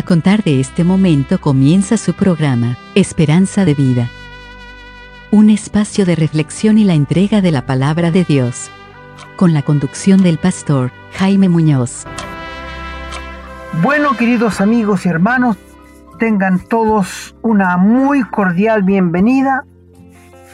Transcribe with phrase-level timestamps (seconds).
[0.00, 4.08] A contar de este momento comienza su programa, Esperanza de Vida.
[5.30, 8.70] Un espacio de reflexión y la entrega de la palabra de Dios.
[9.36, 12.06] Con la conducción del pastor Jaime Muñoz.
[13.82, 15.58] Bueno, queridos amigos y hermanos,
[16.18, 19.66] tengan todos una muy cordial bienvenida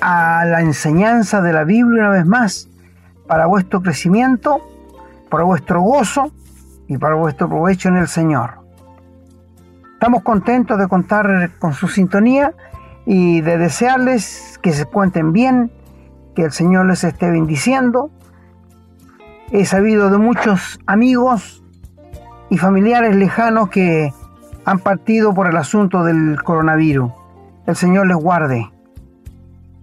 [0.00, 2.68] a la enseñanza de la Biblia una vez más,
[3.28, 4.60] para vuestro crecimiento,
[5.30, 6.32] para vuestro gozo
[6.88, 8.65] y para vuestro provecho en el Señor.
[9.96, 12.52] Estamos contentos de contar con su sintonía
[13.06, 15.72] y de desearles que se cuenten bien,
[16.34, 18.10] que el Señor les esté bendiciendo.
[19.52, 21.64] He sabido de muchos amigos
[22.50, 24.12] y familiares lejanos que
[24.66, 27.10] han partido por el asunto del coronavirus.
[27.66, 28.70] El Señor les guarde.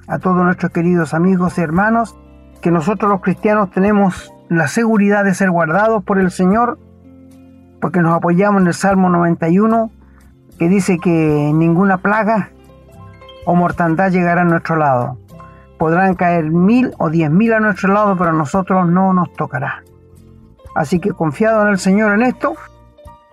[0.05, 2.16] A todos nuestros queridos amigos y hermanos,
[2.61, 6.77] que nosotros los cristianos tenemos la seguridad de ser guardados por el Señor,
[7.81, 9.89] porque nos apoyamos en el Salmo 91
[10.57, 12.51] que dice que ninguna plaga
[13.45, 15.17] o mortandad llegará a nuestro lado.
[15.77, 19.83] Podrán caer mil o diez mil a nuestro lado, pero a nosotros no nos tocará.
[20.75, 22.55] Así que confiado en el Señor en esto,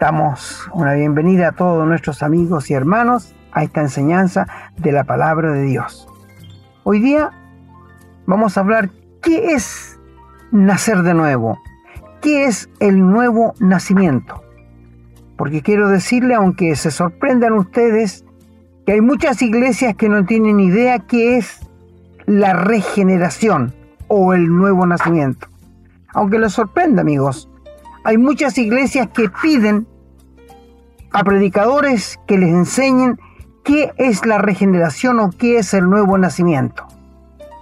[0.00, 5.52] damos una bienvenida a todos nuestros amigos y hermanos a esta enseñanza de la palabra
[5.52, 6.08] de Dios.
[6.84, 7.30] Hoy día
[8.26, 8.90] vamos a hablar
[9.22, 9.98] qué es
[10.50, 11.58] nacer de nuevo,
[12.20, 14.42] qué es el nuevo nacimiento
[15.40, 18.26] porque quiero decirle, aunque se sorprendan ustedes,
[18.84, 21.66] que hay muchas iglesias que no tienen idea qué es
[22.26, 23.72] la regeneración
[24.06, 25.48] o el nuevo nacimiento.
[26.12, 27.48] Aunque les sorprenda, amigos,
[28.04, 29.86] hay muchas iglesias que piden
[31.10, 33.18] a predicadores que les enseñen
[33.64, 36.86] qué es la regeneración o qué es el nuevo nacimiento.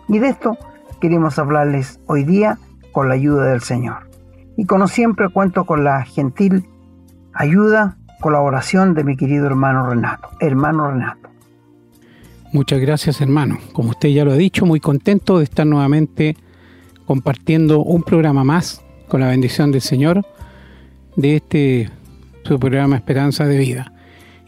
[0.08, 0.58] Y de esto
[1.00, 2.58] queremos hablarles hoy día
[2.90, 4.10] con la ayuda del Señor.
[4.56, 6.68] Y como siempre cuento con la gentil
[7.38, 10.28] ayuda, colaboración de mi querido hermano Renato.
[10.40, 11.30] Hermano Renato.
[12.52, 13.58] Muchas gracias hermano.
[13.72, 16.36] Como usted ya lo ha dicho, muy contento de estar nuevamente
[17.06, 20.26] compartiendo un programa más con la bendición del Señor
[21.16, 21.90] de este
[22.42, 23.92] su programa Esperanza de Vida.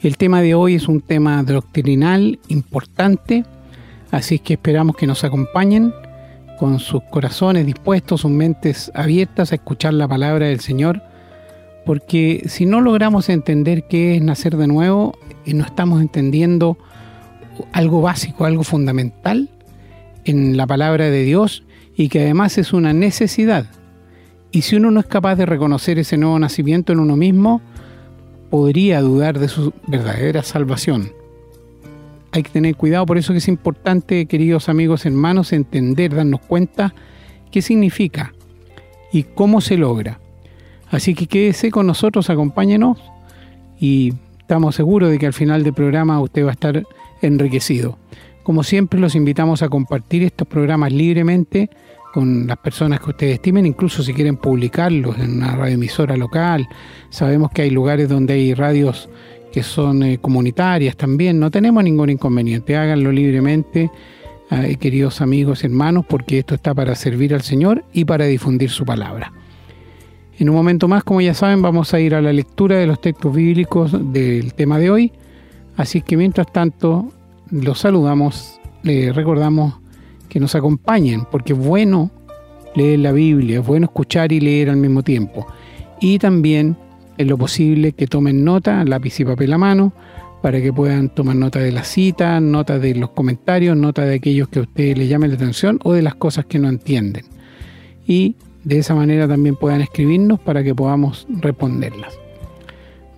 [0.01, 3.45] El tema de hoy es un tema doctrinal importante,
[4.11, 5.93] así que esperamos que nos acompañen
[6.59, 11.03] con sus corazones dispuestos, sus mentes abiertas a escuchar la palabra del Señor
[11.91, 16.79] porque si no logramos entender qué es nacer de nuevo, y no estamos entendiendo
[17.73, 19.51] algo básico, algo fundamental
[20.25, 21.65] en la palabra de Dios
[21.97, 23.67] y que además es una necesidad.
[24.53, 27.61] Y si uno no es capaz de reconocer ese nuevo nacimiento en uno mismo,
[28.51, 31.11] podría dudar de su verdadera salvación.
[32.31, 36.95] Hay que tener cuidado, por eso que es importante, queridos amigos, hermanos, entender, darnos cuenta
[37.51, 38.33] qué significa
[39.13, 40.21] y cómo se logra.
[40.91, 42.99] Así que quédese con nosotros, acompáñenos
[43.79, 46.83] y estamos seguros de que al final del programa usted va a estar
[47.23, 47.99] enriquecido.
[48.43, 51.71] Como siempre, los invitamos a compartir estos programas libremente
[52.13, 56.67] con las personas que ustedes estimen, incluso si quieren publicarlos en una radioemisora local.
[57.11, 59.09] Sabemos que hay lugares donde hay radios
[59.53, 61.39] que son eh, comunitarias también.
[61.39, 62.77] No tenemos ningún inconveniente.
[62.77, 63.91] Háganlo libremente,
[64.51, 68.85] eh, queridos amigos, hermanos, porque esto está para servir al Señor y para difundir su
[68.85, 69.33] palabra.
[70.41, 72.99] En un momento más, como ya saben, vamos a ir a la lectura de los
[72.99, 75.13] textos bíblicos del tema de hoy.
[75.77, 77.13] Así que mientras tanto,
[77.51, 79.75] los saludamos, les recordamos
[80.31, 82.11] que nos acompañen, porque es bueno
[82.75, 85.47] leer la Biblia, es bueno escuchar y leer al mismo tiempo.
[86.01, 86.75] Y también,
[87.19, 89.93] en lo posible, que tomen nota, lápiz y papel a mano,
[90.41, 94.49] para que puedan tomar nota de la cita, nota de los comentarios, nota de aquellos
[94.49, 97.27] que a ustedes les llamen la atención o de las cosas que no entienden.
[98.07, 102.19] Y de esa manera también puedan escribirnos para que podamos responderlas.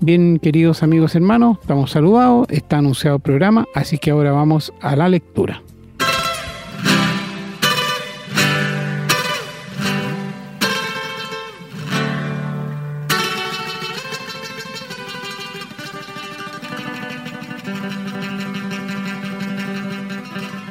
[0.00, 4.96] Bien, queridos amigos hermanos, estamos saludados, está anunciado el programa, así que ahora vamos a
[4.96, 5.62] la lectura.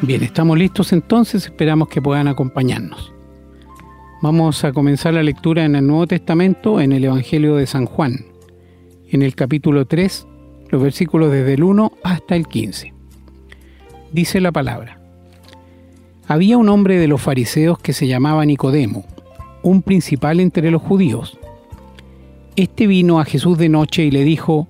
[0.01, 3.13] Bien, estamos listos entonces, esperamos que puedan acompañarnos.
[4.21, 8.23] Vamos a comenzar la lectura en el Nuevo Testamento en el Evangelio de San Juan,
[9.09, 10.27] en el capítulo 3,
[10.69, 12.93] los versículos desde el 1 hasta el 15.
[14.11, 14.99] Dice la palabra.
[16.27, 19.05] Había un hombre de los fariseos que se llamaba Nicodemo,
[19.63, 21.39] un principal entre los judíos.
[22.55, 24.67] Este vino a Jesús de noche y le dijo,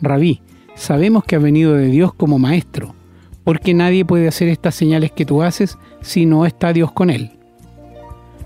[0.00, 0.40] Rabí,
[0.76, 2.94] sabemos que has venido de Dios como maestro,
[3.44, 7.32] porque nadie puede hacer estas señales que tú haces si no está Dios con él.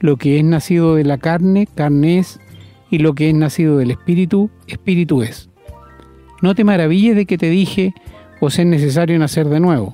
[0.00, 2.40] Lo que es nacido de la carne, carne es,
[2.90, 5.48] y lo que es nacido del Espíritu, Espíritu es.
[6.42, 7.94] No te maravilles de que te dije,
[8.40, 9.92] os es necesario nacer de nuevo.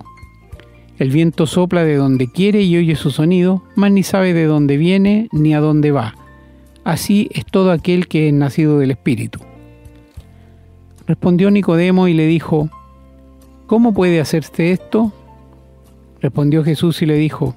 [0.98, 4.76] El viento sopla de donde quiere y oye su sonido, mas ni sabe de dónde
[4.76, 6.14] viene ni a dónde va.
[6.84, 9.40] Así es todo aquel que es nacido del Espíritu.
[11.06, 12.70] Respondió Nicodemo y le dijo,
[13.66, 15.12] ¿Cómo puede hacerse esto?
[16.20, 17.56] Respondió Jesús y le dijo,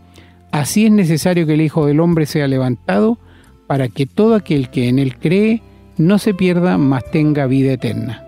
[0.51, 3.17] Así es necesario que el Hijo del Hombre sea levantado
[3.67, 5.61] para que todo aquel que en él cree
[5.97, 8.25] no se pierda, mas tenga vida eterna.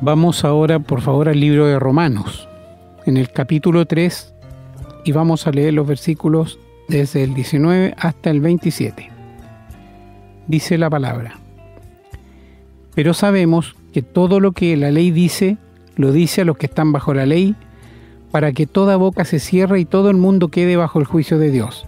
[0.00, 2.48] Vamos ahora, por favor, al libro de Romanos,
[3.04, 4.34] en el capítulo 3,
[5.04, 9.10] y vamos a leer los versículos desde el 19 hasta el 27.
[10.46, 11.38] Dice la palabra.
[12.94, 15.56] Pero sabemos que todo lo que la ley dice,
[15.96, 17.56] lo dice a los que están bajo la ley,
[18.36, 21.50] para que toda boca se cierre y todo el mundo quede bajo el juicio de
[21.50, 21.86] Dios,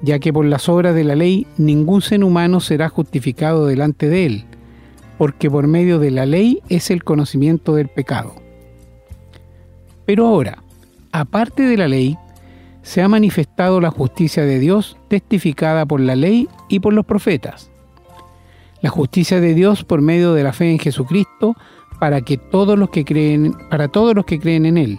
[0.00, 4.24] ya que por las obras de la ley ningún ser humano será justificado delante de
[4.24, 4.44] él,
[5.18, 8.36] porque por medio de la ley es el conocimiento del pecado.
[10.06, 10.62] Pero ahora,
[11.12, 12.16] aparte de la ley,
[12.80, 17.70] se ha manifestado la justicia de Dios testificada por la ley y por los profetas.
[18.80, 21.54] La justicia de Dios por medio de la fe en Jesucristo
[22.00, 24.98] para que todos los que creen, para todos los que creen en él,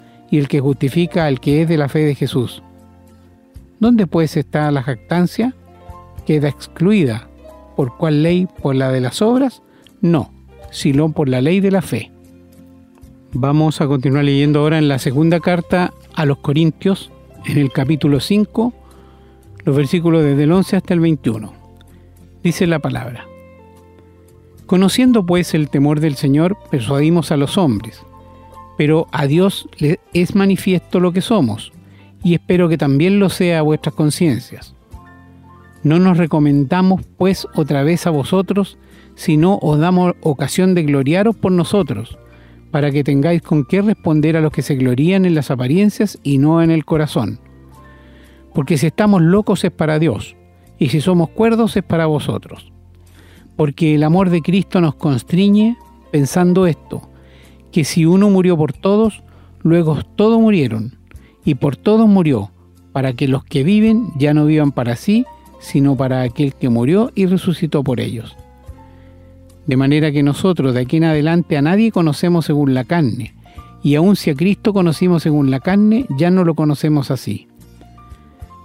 [0.31, 2.63] y el que justifica al que es de la fe de Jesús.
[3.79, 5.53] ¿Dónde pues está la jactancia?
[6.25, 7.27] ¿Queda excluida?
[7.75, 8.47] ¿Por cuál ley?
[8.61, 9.61] ¿Por la de las obras?
[9.99, 10.31] No,
[10.71, 12.11] sino por la ley de la fe.
[13.33, 17.11] Vamos a continuar leyendo ahora en la segunda carta a los Corintios,
[17.45, 18.73] en el capítulo 5,
[19.65, 21.53] los versículos desde el 11 hasta el 21.
[22.43, 23.25] Dice la palabra.
[24.65, 28.01] Conociendo pues el temor del Señor, persuadimos a los hombres
[28.81, 31.71] pero a Dios le es manifiesto lo que somos,
[32.23, 34.73] y espero que también lo sea a vuestras conciencias.
[35.83, 38.79] No nos recomendamos pues otra vez a vosotros,
[39.13, 42.17] sino os damos ocasión de gloriaros por nosotros,
[42.71, 46.39] para que tengáis con qué responder a los que se glorían en las apariencias y
[46.39, 47.39] no en el corazón.
[48.51, 50.35] Porque si estamos locos es para Dios,
[50.79, 52.73] y si somos cuerdos es para vosotros.
[53.55, 55.77] Porque el amor de Cristo nos constriñe
[56.11, 57.10] pensando esto,
[57.71, 59.23] que si uno murió por todos,
[59.61, 60.97] luego todos murieron,
[61.45, 62.51] y por todos murió,
[62.91, 65.25] para que los que viven ya no vivan para sí,
[65.59, 68.35] sino para aquel que murió y resucitó por ellos.
[69.67, 73.35] De manera que nosotros de aquí en adelante a nadie conocemos según la carne,
[73.83, 77.47] y aun si a Cristo conocimos según la carne, ya no lo conocemos así.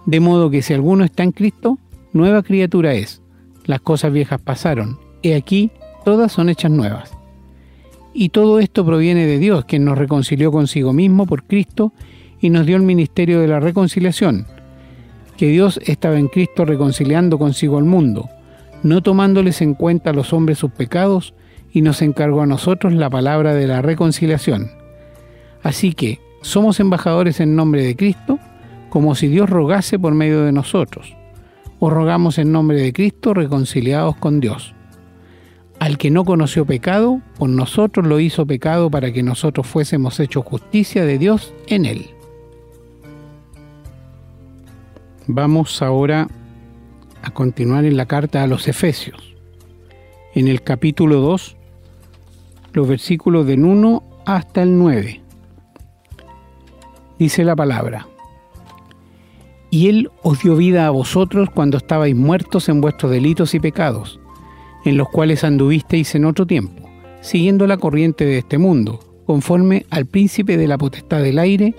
[0.04, 1.78] De modo que si alguno está en Cristo,
[2.12, 3.22] nueva criatura es.
[3.64, 5.70] Las cosas viejas pasaron, he aquí,
[6.04, 7.12] todas son hechas nuevas.
[8.18, 11.92] Y todo esto proviene de Dios, quien nos reconcilió consigo mismo por Cristo
[12.40, 14.46] y nos dio el ministerio de la reconciliación,
[15.36, 18.30] que Dios estaba en Cristo reconciliando consigo al mundo,
[18.82, 21.34] no tomándoles en cuenta a los hombres sus pecados,
[21.70, 24.70] y nos encargó a nosotros la palabra de la reconciliación.
[25.62, 28.38] Así que somos embajadores en nombre de Cristo,
[28.88, 31.14] como si Dios rogase por medio de nosotros.
[31.80, 34.75] Os rogamos en nombre de Cristo reconciliados con Dios.
[35.78, 40.44] Al que no conoció pecado, por nosotros lo hizo pecado para que nosotros fuésemos hechos
[40.44, 42.10] justicia de Dios en él.
[45.26, 46.28] Vamos ahora
[47.22, 49.34] a continuar en la carta a los Efesios.
[50.34, 51.56] en el capítulo 2,
[52.74, 55.22] los versículos del 1 hasta el 9.
[57.18, 58.06] Dice la palabra.
[59.70, 64.20] Y Él os dio vida a vosotros cuando estabais muertos en vuestros delitos y pecados,
[64.86, 66.88] en los cuales anduvisteis en otro tiempo,
[67.20, 71.74] siguiendo la corriente de este mundo, conforme al príncipe de la potestad del aire,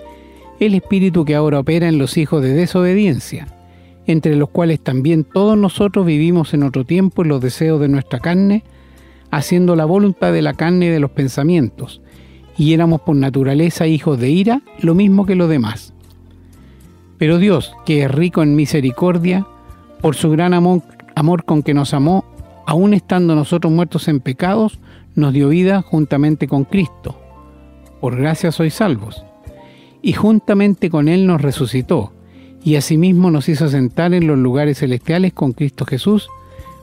[0.60, 3.48] el espíritu que ahora opera en los hijos de desobediencia,
[4.06, 8.18] entre los cuales también todos nosotros vivimos en otro tiempo en los deseos de nuestra
[8.20, 8.62] carne,
[9.30, 12.02] haciendo la voluntad de la carne y de los pensamientos,
[12.58, 15.94] y éramos por naturaleza hijos de ira, lo mismo que los demás.
[17.16, 19.46] Pero Dios, que es rico en misericordia,
[20.02, 20.82] por su gran amor,
[21.14, 22.24] amor con que nos amó,
[22.68, 24.78] aun estando nosotros muertos en pecados,
[25.14, 27.18] nos dio vida juntamente con Cristo.
[27.98, 29.24] Por gracia sois salvos.
[30.02, 32.12] Y juntamente con Él nos resucitó,
[32.62, 36.28] y asimismo nos hizo sentar en los lugares celestiales con Cristo Jesús,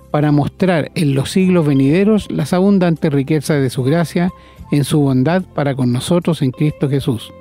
[0.09, 4.31] para mostrar en los siglos venideros las abundantes riquezas de su gracia
[4.71, 7.31] en su bondad para con nosotros en Cristo Jesús.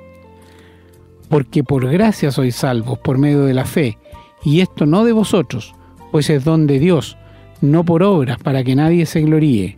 [1.29, 3.97] Porque por gracia sois salvos por medio de la fe,
[4.43, 5.73] y esto no de vosotros,
[6.11, 7.17] pues es don de Dios,
[7.61, 9.77] no por obras para que nadie se gloríe.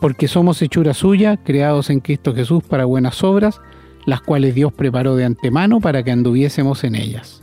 [0.00, 3.60] Porque somos hechura suya, creados en Cristo Jesús para buenas obras,
[4.06, 7.42] las cuales Dios preparó de antemano para que anduviésemos en ellas.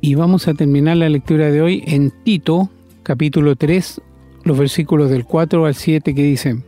[0.00, 2.70] Y vamos a terminar la lectura de hoy en Tito,
[3.02, 4.00] capítulo 3,
[4.44, 6.64] los versículos del 4 al 7 que dicen,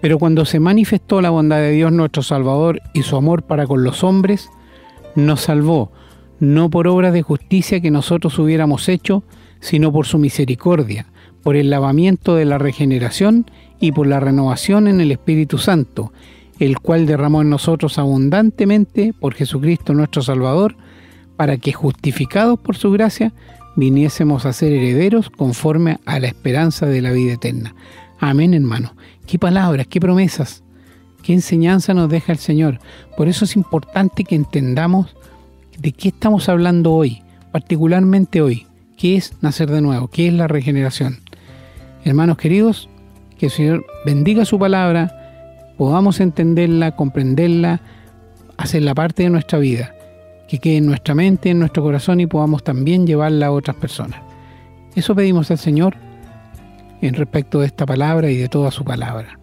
[0.00, 3.82] pero cuando se manifestó la bondad de Dios nuestro Salvador y su amor para con
[3.82, 4.50] los hombres,
[5.14, 5.90] nos salvó,
[6.38, 9.24] no por obras de justicia que nosotros hubiéramos hecho,
[9.66, 11.06] sino por su misericordia,
[11.42, 16.12] por el lavamiento de la regeneración y por la renovación en el Espíritu Santo,
[16.60, 20.76] el cual derramó en nosotros abundantemente por Jesucristo nuestro Salvador,
[21.36, 23.32] para que justificados por su gracia
[23.74, 27.74] viniésemos a ser herederos conforme a la esperanza de la vida eterna.
[28.20, 28.94] Amén, hermano.
[29.26, 30.62] Qué palabras, qué promesas,
[31.24, 32.78] qué enseñanza nos deja el Señor.
[33.16, 35.16] Por eso es importante que entendamos
[35.76, 37.20] de qué estamos hablando hoy,
[37.50, 38.65] particularmente hoy.
[38.96, 40.08] ¿Qué es nacer de nuevo?
[40.08, 41.18] ¿Qué es la regeneración?
[42.04, 42.88] Hermanos queridos,
[43.38, 47.82] que el Señor bendiga su palabra, podamos entenderla, comprenderla,
[48.56, 49.94] hacerla parte de nuestra vida,
[50.48, 54.20] que quede en nuestra mente, en nuestro corazón y podamos también llevarla a otras personas.
[54.94, 55.96] Eso pedimos al Señor
[57.02, 59.38] en respecto de esta palabra y de toda su palabra.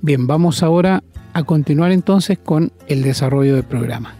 [0.00, 4.19] Bien, vamos ahora a continuar entonces con el desarrollo del programa.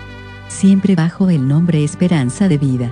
[0.51, 2.91] Siempre bajo el nombre Esperanza de Vida.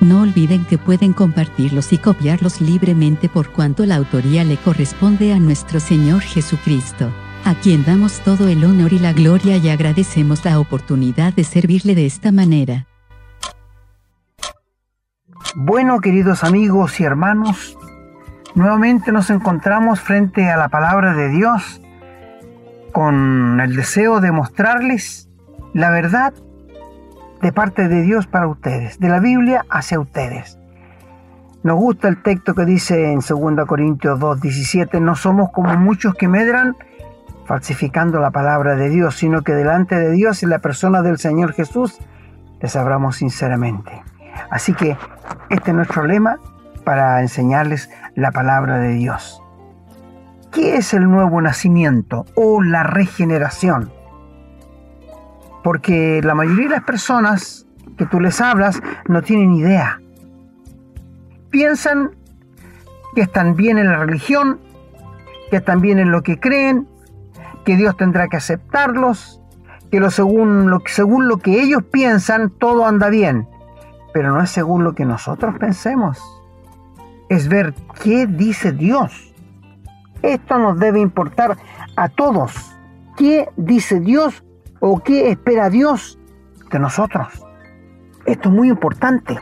[0.00, 5.38] No olviden que pueden compartirlos y copiarlos libremente por cuanto la autoría le corresponde a
[5.38, 7.10] nuestro Señor Jesucristo,
[7.46, 11.94] a quien damos todo el honor y la gloria y agradecemos la oportunidad de servirle
[11.94, 12.86] de esta manera.
[15.54, 17.78] Bueno, queridos amigos y hermanos,
[18.54, 21.80] nuevamente nos encontramos frente a la palabra de Dios
[22.92, 25.30] con el deseo de mostrarles
[25.72, 26.34] la verdad
[27.42, 30.58] de parte de Dios para ustedes, de la Biblia hacia ustedes.
[31.62, 36.14] Nos gusta el texto que dice en 2 Corintios 2, 17, no somos como muchos
[36.14, 36.76] que medran
[37.44, 41.52] falsificando la palabra de Dios, sino que delante de Dios y la persona del Señor
[41.52, 41.98] Jesús
[42.60, 44.02] les hablamos sinceramente.
[44.50, 44.96] Así que
[45.50, 46.38] este es nuestro lema
[46.84, 49.42] para enseñarles la palabra de Dios.
[50.52, 53.92] ¿Qué es el nuevo nacimiento o la regeneración?
[55.66, 57.66] Porque la mayoría de las personas
[57.98, 60.00] que tú les hablas no tienen idea.
[61.50, 62.12] Piensan
[63.16, 64.60] que están bien en la religión,
[65.50, 66.86] que están bien en lo que creen,
[67.64, 69.42] que Dios tendrá que aceptarlos,
[69.90, 73.48] que lo según, lo, según lo que ellos piensan todo anda bien
[74.16, 76.18] pero no es según lo que nosotros pensemos.
[77.28, 79.34] Es ver qué dice Dios.
[80.22, 81.58] Esto nos debe importar
[81.96, 82.54] a todos.
[83.18, 84.42] ¿Qué dice Dios
[84.80, 86.18] o qué espera Dios
[86.70, 87.28] de nosotros?
[88.24, 89.38] Esto es muy importante,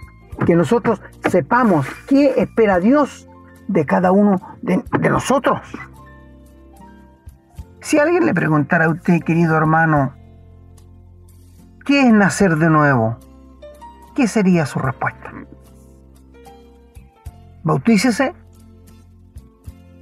[0.46, 1.00] que nosotros
[1.30, 3.28] sepamos qué espera Dios
[3.68, 5.60] de cada uno de, nosotros.
[7.80, 10.14] Si alguien le preguntara a usted, querido hermano,
[11.84, 13.18] ¿qué es nacer de nuevo?
[14.14, 15.32] ¿qué sería su respuesta?
[17.64, 18.34] bautícese,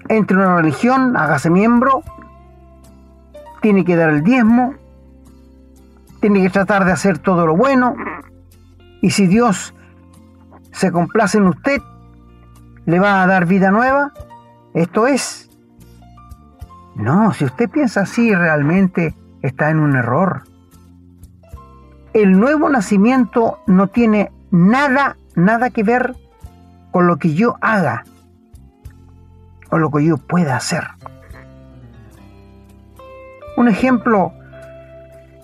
[0.08, 2.02] entre una religión, hágase miembro,
[3.60, 4.74] tiene que dar el diezmo,
[6.22, 7.96] tiene que tratar de hacer todo lo bueno,
[9.00, 9.74] y si Dios
[10.70, 11.82] se complace en usted,
[12.86, 14.12] le va a dar vida nueva.
[14.72, 15.50] Esto es.
[16.94, 20.44] No, si usted piensa así, realmente está en un error.
[22.14, 26.14] El nuevo nacimiento no tiene nada, nada que ver
[26.92, 28.04] con lo que yo haga
[29.70, 30.86] o lo que yo pueda hacer.
[33.56, 34.32] Un ejemplo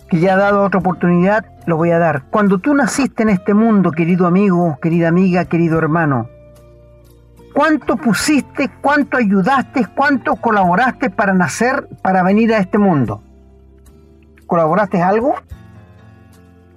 [0.08, 2.24] que ya ha dado otra oportunidad, lo voy a dar.
[2.30, 6.28] Cuando tú naciste en este mundo, querido amigo, querida amiga, querido hermano,
[7.52, 13.22] ¿cuánto pusiste, cuánto ayudaste, cuánto colaboraste para nacer, para venir a este mundo?
[14.46, 15.34] ¿Colaboraste algo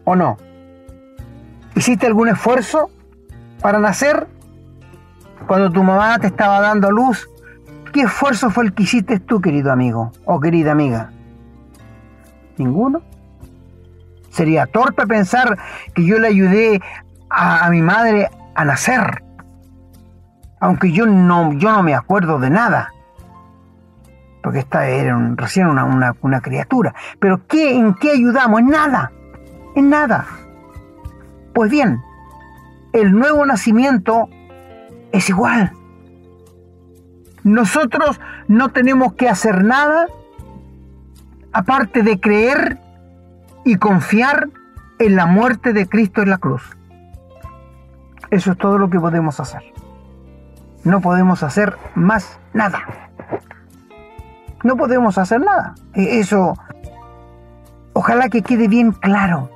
[0.03, 0.37] o no?
[1.73, 2.89] ¿Hiciste algún esfuerzo
[3.61, 4.27] para nacer?
[5.47, 7.29] Cuando tu mamá te estaba dando luz,
[7.93, 11.11] ¿qué esfuerzo fue el que hiciste tú, querido amigo o querida amiga?
[12.57, 13.01] ¿Ninguno?
[14.31, 15.57] Sería torpe pensar
[15.93, 16.81] que yo le ayudé
[17.29, 19.23] a, mi madre a nacer.
[20.59, 22.93] Aunque yo no, yo no me acuerdo de nada.
[24.41, 26.95] Porque esta era recién una, una, criatura.
[27.19, 28.61] Pero ¿qué, ¿en qué ayudamos?
[28.61, 29.11] En nada.
[29.75, 30.25] En nada.
[31.53, 32.01] Pues bien,
[32.93, 34.29] el nuevo nacimiento
[35.11, 35.73] es igual.
[37.43, 40.07] Nosotros no tenemos que hacer nada
[41.51, 42.79] aparte de creer
[43.63, 44.49] y confiar
[44.99, 46.77] en la muerte de Cristo en la cruz.
[48.29, 49.61] Eso es todo lo que podemos hacer.
[50.83, 52.79] No podemos hacer más nada.
[54.63, 55.75] No podemos hacer nada.
[55.93, 56.57] E-, eso,
[57.93, 59.49] ojalá que quede bien claro.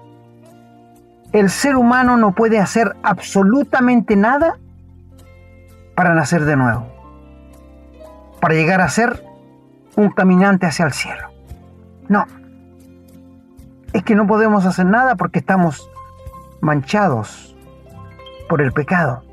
[1.32, 4.58] El ser humano no puede hacer absolutamente nada
[5.96, 6.88] para nacer de nuevo.
[8.40, 9.24] Para llegar a ser
[9.96, 11.30] un caminante hacia el cielo.
[12.08, 12.26] No
[13.96, 15.90] es que no podemos hacer nada porque estamos
[16.60, 17.56] manchados
[18.50, 19.24] por el pecado.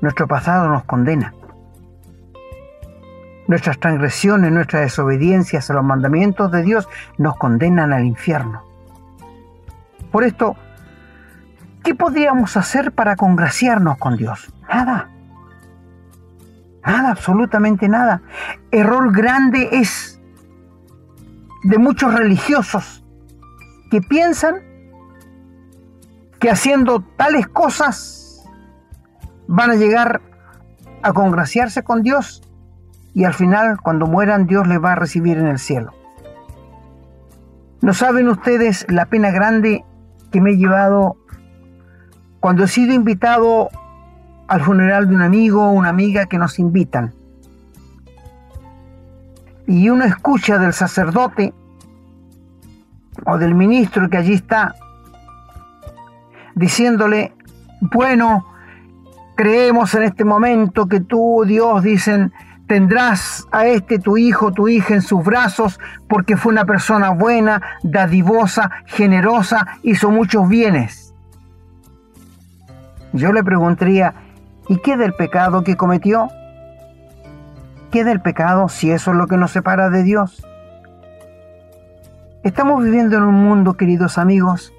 [0.00, 1.34] Nuestro pasado nos condena.
[3.48, 8.62] Nuestras transgresiones, nuestras desobediencias a los mandamientos de Dios nos condenan al infierno.
[10.12, 10.54] Por esto,
[11.82, 14.54] ¿qué podríamos hacer para congraciarnos con Dios?
[14.68, 15.08] Nada.
[16.84, 18.22] Nada, absolutamente nada.
[18.70, 20.20] Error grande es
[21.64, 23.02] de muchos religiosos
[23.90, 24.62] que piensan
[26.38, 28.44] que haciendo tales cosas
[29.48, 30.20] van a llegar
[31.02, 32.42] a congraciarse con Dios
[33.14, 35.92] y al final cuando mueran Dios les va a recibir en el cielo.
[37.80, 39.84] ¿No saben ustedes la pena grande
[40.32, 41.16] que me he llevado
[42.40, 43.70] cuando he sido invitado
[44.48, 47.14] al funeral de un amigo o una amiga que nos invitan?
[49.66, 51.54] Y uno escucha del sacerdote
[53.26, 54.74] o del ministro que allí está,
[56.54, 57.34] diciéndole,
[57.80, 58.46] bueno,
[59.36, 62.32] creemos en este momento que tú, Dios, dicen,
[62.66, 67.62] tendrás a este tu hijo, tu hija en sus brazos, porque fue una persona buena,
[67.82, 71.14] dadivosa, generosa, hizo muchos bienes.
[73.12, 74.14] Yo le preguntaría,
[74.68, 76.28] ¿y qué del pecado que cometió?
[77.90, 80.44] ¿Qué del pecado si eso es lo que nos separa de Dios?
[82.46, 84.72] Estamos viviendo en un mundo, queridos amigos.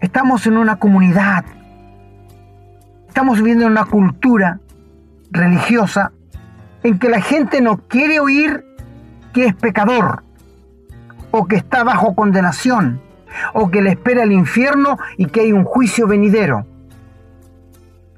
[0.00, 1.44] Estamos en una comunidad.
[3.06, 4.58] Estamos viviendo en una cultura
[5.30, 6.10] religiosa
[6.82, 8.66] en que la gente no quiere oír
[9.32, 10.24] que es pecador
[11.30, 13.00] o que está bajo condenación
[13.52, 16.66] o que le espera el infierno y que hay un juicio venidero.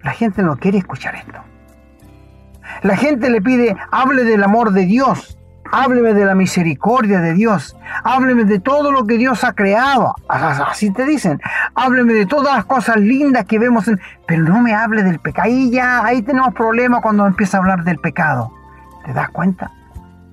[0.03, 1.39] La gente no quiere escuchar esto.
[2.81, 5.37] La gente le pide, hable del amor de Dios,
[5.73, 7.77] Hábleme de la misericordia de Dios.
[8.03, 10.15] Hábleme de todo lo que Dios ha creado.
[10.29, 11.41] Así te dicen.
[11.75, 13.87] Hábleme de todas las cosas lindas que vemos.
[13.87, 14.01] En...
[14.27, 15.47] Pero no me hable del pecado.
[15.47, 18.53] Ahí ya, ahí tenemos problemas cuando empieza a hablar del pecado.
[19.05, 19.71] ¿Te das cuenta?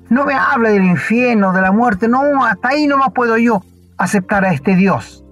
[0.09, 2.07] No me hable del infierno, de la muerte.
[2.07, 3.61] No, hasta ahí no más puedo yo
[3.97, 5.23] aceptar a este Dios.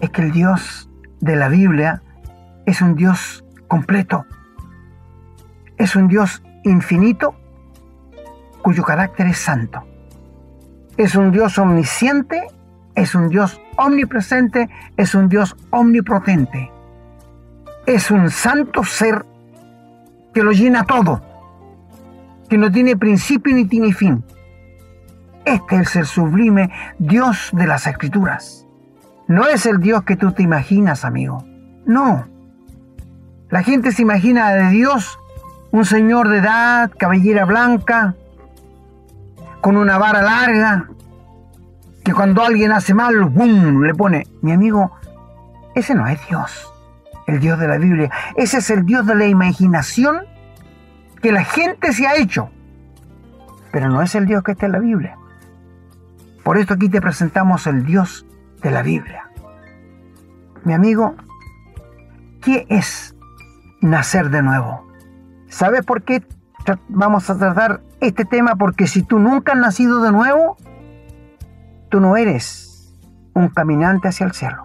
[0.00, 0.88] Es que el Dios
[1.20, 2.02] de la Biblia
[2.64, 4.24] es un Dios completo.
[5.76, 7.34] Es un Dios infinito
[8.64, 9.84] cuyo carácter es santo.
[10.96, 12.46] Es un Dios omnisciente,
[12.94, 16.72] es un Dios omnipresente, es un Dios omnipotente.
[17.84, 19.26] Es un santo ser
[20.32, 21.20] que lo llena todo,
[22.48, 24.24] que no tiene principio ni tiene fin.
[25.44, 28.66] Este es el sublime Dios de las Escrituras.
[29.28, 31.44] No es el Dios que tú te imaginas, amigo.
[31.84, 32.26] No.
[33.50, 35.18] La gente se imagina de Dios
[35.70, 38.14] un señor de edad, cabellera blanca,
[39.64, 40.90] con una vara larga,
[42.04, 44.92] que cuando alguien hace mal, ¡bum!, le pone, mi amigo,
[45.74, 46.70] ese no es Dios,
[47.26, 48.10] el Dios de la Biblia.
[48.36, 50.18] Ese es el Dios de la imaginación
[51.22, 52.50] que la gente se ha hecho,
[53.72, 55.16] pero no es el Dios que está en la Biblia.
[56.42, 58.26] Por esto aquí te presentamos el Dios
[58.60, 59.30] de la Biblia.
[60.64, 61.14] Mi amigo,
[62.42, 63.16] ¿qué es
[63.80, 64.86] nacer de nuevo?
[65.48, 66.22] ¿Sabes por qué
[66.88, 68.56] vamos a tratar este tema?
[68.56, 70.56] Porque si tú nunca has nacido de nuevo,
[71.90, 72.92] tú no eres
[73.34, 74.64] un caminante hacia el cielo.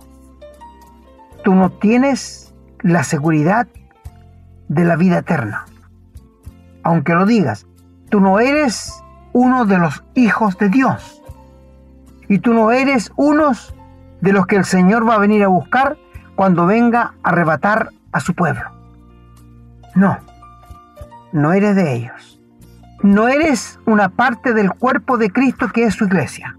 [1.43, 3.67] Tú no tienes la seguridad
[4.67, 5.65] de la vida eterna.
[6.83, 7.65] Aunque lo digas,
[8.09, 11.21] tú no eres uno de los hijos de Dios.
[12.27, 13.51] Y tú no eres uno
[14.21, 15.97] de los que el Señor va a venir a buscar
[16.35, 18.69] cuando venga a arrebatar a su pueblo.
[19.95, 20.28] No
[21.31, 22.41] no eres de ellos.
[23.01, 26.57] No eres una parte del cuerpo de Cristo que es su iglesia.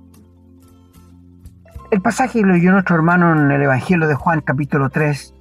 [1.90, 5.34] El pasaje lo leyó nuestro hermano en el Evangelio de Juan capítulo 3.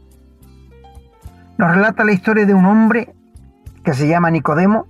[1.57, 3.13] Nos relata la historia de un hombre
[3.83, 4.87] que se llama Nicodemo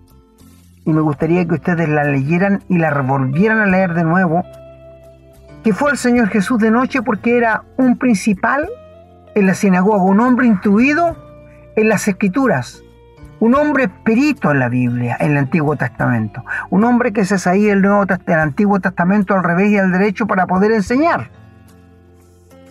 [0.85, 4.43] y me gustaría que ustedes la leyeran y la revolvieran a leer de nuevo,
[5.63, 8.67] que fue el Señor Jesús de noche porque era un principal
[9.35, 11.17] en la sinagoga, un hombre intuido
[11.75, 12.83] en las escrituras,
[13.39, 17.73] un hombre perito en la Biblia, en el Antiguo Testamento, un hombre que se sabía
[17.73, 21.31] el, el Antiguo Testamento al revés y al derecho para poder enseñar.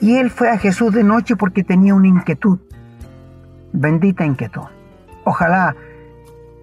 [0.01, 2.59] Y él fue a Jesús de noche porque tenía una inquietud,
[3.73, 4.67] bendita inquietud.
[5.25, 5.75] Ojalá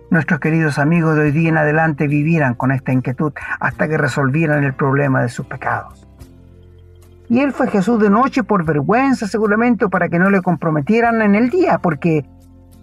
[0.10, 4.64] nuestros queridos amigos de hoy día en adelante vivieran con esta inquietud hasta que resolvieran
[4.64, 6.08] el problema de sus pecados.
[7.28, 11.22] Y él fue Jesús de noche por vergüenza seguramente o para que no le comprometieran
[11.24, 12.24] en el día, porque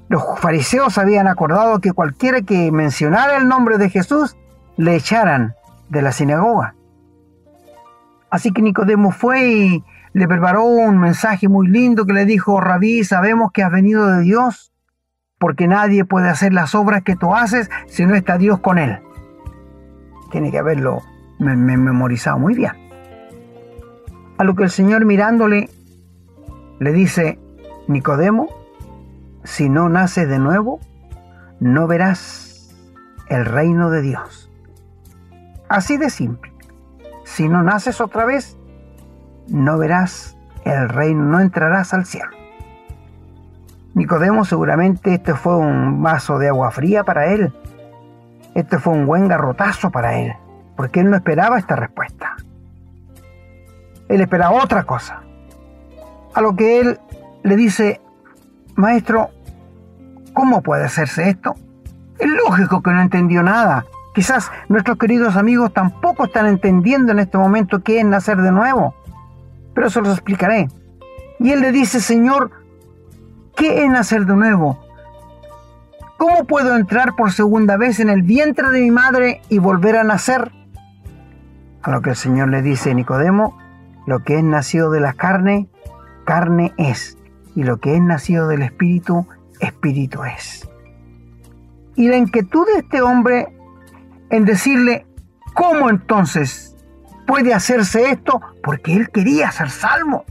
[0.09, 4.37] los fariseos habían acordado que cualquiera que mencionara el nombre de Jesús
[4.77, 5.55] le echaran
[5.89, 6.75] de la sinagoga.
[8.31, 9.85] Así que Nicodemo fue y
[10.15, 14.23] le preparó un mensaje muy lindo que le dijo, Rabí, sabemos que has venido de
[14.23, 14.73] Dios,
[15.39, 19.01] porque nadie puede hacer las obras que tú haces si no está Dios con él.
[20.31, 21.03] Tiene que haberlo
[21.39, 22.73] memorizado muy bien.
[24.39, 25.69] A lo que el Señor mirándole
[26.79, 27.39] le dice,
[27.87, 28.49] Nicodemo,
[29.45, 30.81] si no naces de nuevo,
[31.61, 32.75] no verás
[33.29, 34.51] el reino de Dios.
[35.69, 36.53] Así de simple.
[37.25, 38.57] Si no naces otra vez,
[39.49, 42.31] no verás el reino, no entrarás al cielo.
[43.95, 47.53] Nicodemo seguramente este fue un vaso de agua fría para él.
[48.55, 50.33] Este fue un buen garrotazo para él,
[50.77, 52.37] porque él no esperaba esta respuesta.
[54.09, 55.23] Él esperaba otra cosa.
[56.35, 57.01] A lo que él
[57.43, 58.01] le dice,
[58.75, 59.31] Maestro,
[60.33, 61.55] ¿cómo puede hacerse esto?
[62.19, 63.85] Es lógico que no entendió nada.
[64.15, 68.95] Quizás nuestros queridos amigos tampoco están entendiendo en este momento qué es nacer de nuevo.
[69.75, 70.69] Pero eso los explicaré.
[71.39, 72.51] Y él le dice, Señor,
[73.57, 74.85] ¿qué es nacer de nuevo?
[76.19, 80.05] ¿Cómo puedo entrar por segunda vez en el vientre de mi madre y volver a
[80.05, 80.53] nacer?
[81.83, 83.59] A lo que el Señor le dice, Nicodemo,
[84.07, 85.69] lo que es nacido de la carne,
[86.25, 87.19] carne es
[87.55, 89.27] y lo que es nacido del Espíritu,
[89.61, 90.69] Espíritu es.
[91.95, 93.49] Y la inquietud de este hombre
[94.31, 95.07] en decirle,
[95.55, 96.75] ¿cómo entonces
[97.27, 98.41] puede hacerse esto?
[98.63, 100.25] Porque él quería ser salvo,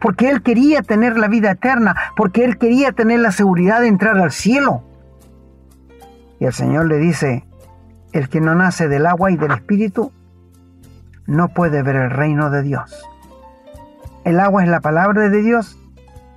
[0.00, 4.18] porque él quería tener la vida eterna, porque él quería tener la seguridad de entrar
[4.18, 4.82] al cielo.
[6.38, 7.44] Y el Señor le dice,
[8.12, 10.12] el que no nace del agua y del Espíritu,
[11.26, 13.02] no puede ver el reino de Dios.
[14.24, 15.78] El agua es la palabra de Dios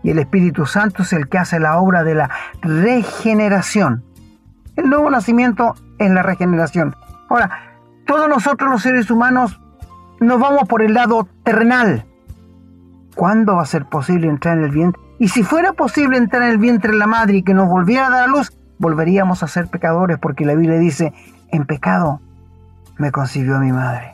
[0.04, 2.30] y el Espíritu Santo es el que hace la obra de la
[2.62, 4.04] regeneración.
[4.76, 6.96] El nuevo nacimiento es la regeneración.
[7.30, 7.50] Ahora,
[8.06, 9.60] todos nosotros los seres humanos
[10.20, 12.06] nos vamos por el lado terrenal.
[13.16, 15.02] ¿Cuándo va a ser posible entrar en el vientre?
[15.20, 18.08] Y si fuera posible entrar en el vientre de la madre y que nos volviera
[18.08, 21.14] a dar a luz, volveríamos a ser pecadores porque la Biblia dice,
[21.50, 22.22] en pecado
[22.98, 24.14] me concibió mi madre.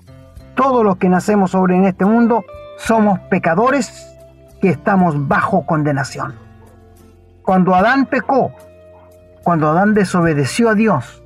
[0.56, 2.44] Todos los que nacemos sobre en este mundo
[2.78, 4.15] somos pecadores
[4.68, 6.36] estamos bajo condenación.
[7.42, 8.52] Cuando Adán pecó,
[9.44, 11.24] cuando Adán desobedeció a Dios,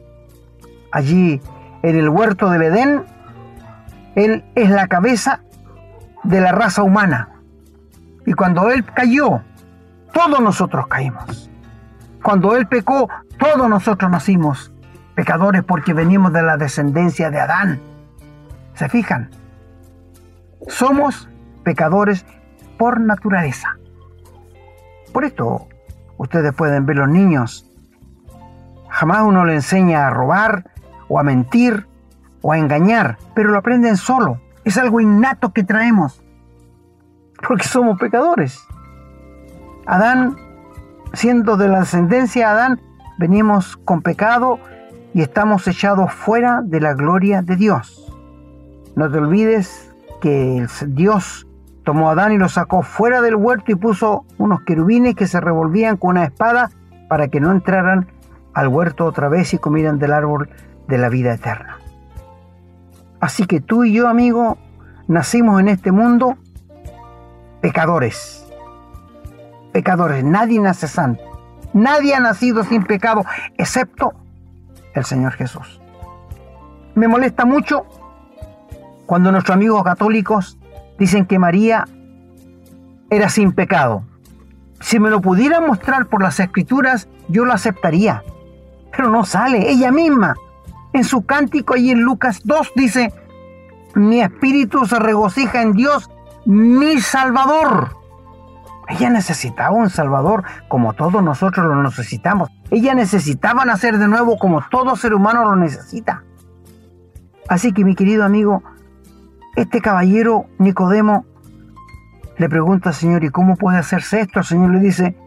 [0.91, 1.41] allí
[1.84, 3.04] en el huerto del Edén,
[4.15, 5.41] Él es la cabeza
[6.23, 7.30] de la raza humana.
[8.25, 9.41] Y cuando Él cayó,
[10.13, 11.49] todos nosotros caímos.
[12.21, 14.73] Cuando Él pecó, todos nosotros nacimos
[15.15, 17.80] pecadores porque venimos de la descendencia de Adán.
[18.73, 19.30] ¿Se fijan?
[20.67, 21.28] Somos
[21.63, 22.25] pecadores
[22.80, 23.78] por naturaleza.
[25.13, 25.68] Por esto,
[26.20, 27.65] Ustedes pueden ver los niños.
[28.89, 30.70] Jamás uno le enseña a robar
[31.08, 31.88] o a mentir
[32.42, 34.42] o a engañar, pero lo aprenden solo.
[34.65, 36.22] Es algo innato que traemos,
[37.48, 38.62] porque somos pecadores.
[39.86, 40.36] Adán,
[41.13, 42.82] siendo de la ascendencia de Adán,
[43.18, 44.60] venimos con pecado
[45.13, 48.13] y estamos echados fuera de la gloria de Dios.
[48.98, 49.89] No te olvides
[50.20, 51.48] que Dios
[51.89, 55.41] tomó a Adán y lo sacó fuera del huerto y puso unos querubines que se
[55.41, 56.69] revolvían con una espada
[57.08, 58.06] para que no entraran
[58.54, 60.52] al huerto otra vez y comieran del árbol
[60.88, 61.80] de la vida eterna.
[63.19, 64.60] Así que tú y yo, amigo,
[65.08, 66.38] nacimos en este mundo
[67.60, 68.45] pecadores.
[69.71, 70.23] Pecadores.
[70.23, 71.23] Nadie nace santo.
[71.73, 73.25] Nadie ha nacido sin pecado,
[73.58, 74.13] excepto
[74.93, 75.82] el Señor Jesús.
[76.93, 77.88] Me molesta mucho
[79.08, 80.59] cuando nuestros amigos católicos
[81.00, 81.88] dicen que María
[83.10, 84.04] era sin pecado.
[84.82, 88.24] Si me lo pudieran mostrar por las escrituras, yo lo aceptaría.
[88.92, 90.36] Pero no sale, ella misma
[90.94, 93.14] en su cántico ahí en Lucas 2 dice,
[93.96, 96.10] mi espíritu se regocija en Dios,
[96.46, 97.96] mi Salvador.
[98.88, 102.50] Ella necesitaba un Salvador como todos nosotros lo necesitamos.
[102.72, 106.24] Ella necesitaba nacer de nuevo como todo ser humano lo necesita.
[107.48, 108.64] Así que mi querido amigo,
[109.60, 111.26] este caballero Nicodemo
[112.38, 114.39] le pregunta al Señor, ¿y cómo puede hacerse esto?
[114.39, 115.17] El Señor le dice,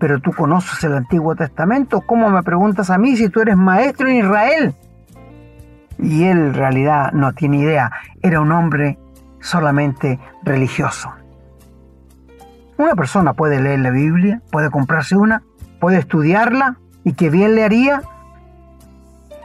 [0.00, 4.08] pero tú conoces el Antiguo Testamento, ¿cómo me preguntas a mí si tú eres maestro
[4.08, 4.74] en Israel?
[5.98, 8.98] Y él en realidad no tiene idea, era un hombre
[9.40, 11.12] solamente religioso.
[12.78, 15.44] Una persona puede leer la Biblia, puede comprarse una,
[15.78, 18.02] puede estudiarla y que bien le haría.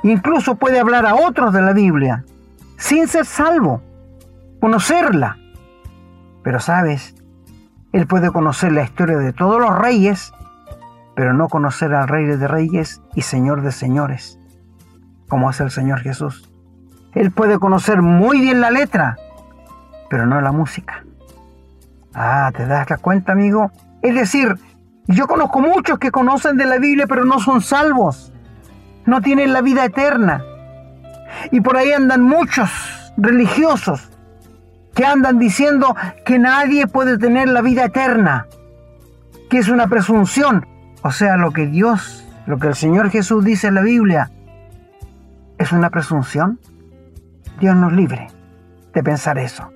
[0.01, 2.23] Incluso puede hablar a otros de la Biblia
[2.77, 3.81] sin ser salvo,
[4.59, 5.37] conocerla.
[6.43, 7.15] Pero sabes,
[7.91, 10.33] él puede conocer la historia de todos los reyes
[11.17, 14.39] pero no conocer al Rey de Reyes y Señor de Señores,
[15.27, 16.47] como es el Señor Jesús.
[17.15, 19.17] Él puede conocer muy bien la letra,
[20.11, 21.03] pero no la música.
[22.13, 23.71] Ah, ¿te das la cuenta, amigo?
[24.03, 24.59] Es decir,
[25.07, 28.31] yo conozco muchos que conocen de la Biblia, pero no son salvos.
[29.07, 30.43] No tienen la vida eterna.
[31.51, 32.69] Y por ahí andan muchos
[33.17, 34.07] religiosos
[34.97, 38.47] que andan diciendo que nadie puede tener la vida eterna,
[39.47, 40.65] que es una presunción.
[41.03, 44.31] O sea, lo que Dios, lo que el Señor Jesús dice en la Biblia,
[45.59, 46.59] es una presunción.
[47.59, 48.29] Dios nos libre
[48.91, 49.71] de pensar eso.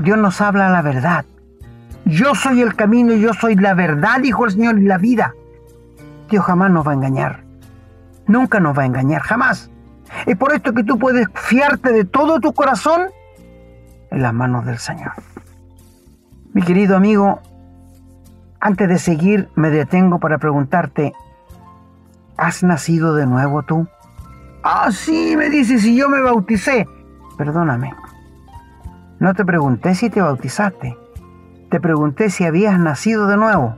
[0.00, 1.26] Dios nos habla la verdad.
[2.06, 5.34] Yo soy el camino y yo soy la verdad, dijo el Señor, y la vida.
[6.30, 7.44] Dios jamás nos va a engañar.
[8.26, 9.70] Nunca nos va a engañar, jamás.
[10.24, 13.10] Es por esto que tú puedes fiarte de todo tu corazón
[14.10, 15.12] en las manos del Señor.
[16.52, 17.40] Mi querido amigo,
[18.60, 21.12] antes de seguir, me detengo para preguntarte,
[22.36, 23.86] ¿has nacido de nuevo tú?
[24.62, 26.88] Ah, sí, me dice, si yo me bauticé.
[27.36, 27.94] Perdóname.
[29.18, 30.96] No te pregunté si te bautizaste.
[31.70, 33.76] Te pregunté si habías nacido de nuevo.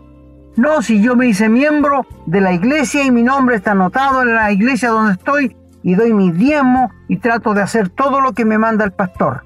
[0.57, 4.35] No, si yo me hice miembro de la iglesia y mi nombre está anotado en
[4.35, 8.45] la iglesia donde estoy y doy mi diezmo y trato de hacer todo lo que
[8.45, 9.45] me manda el pastor.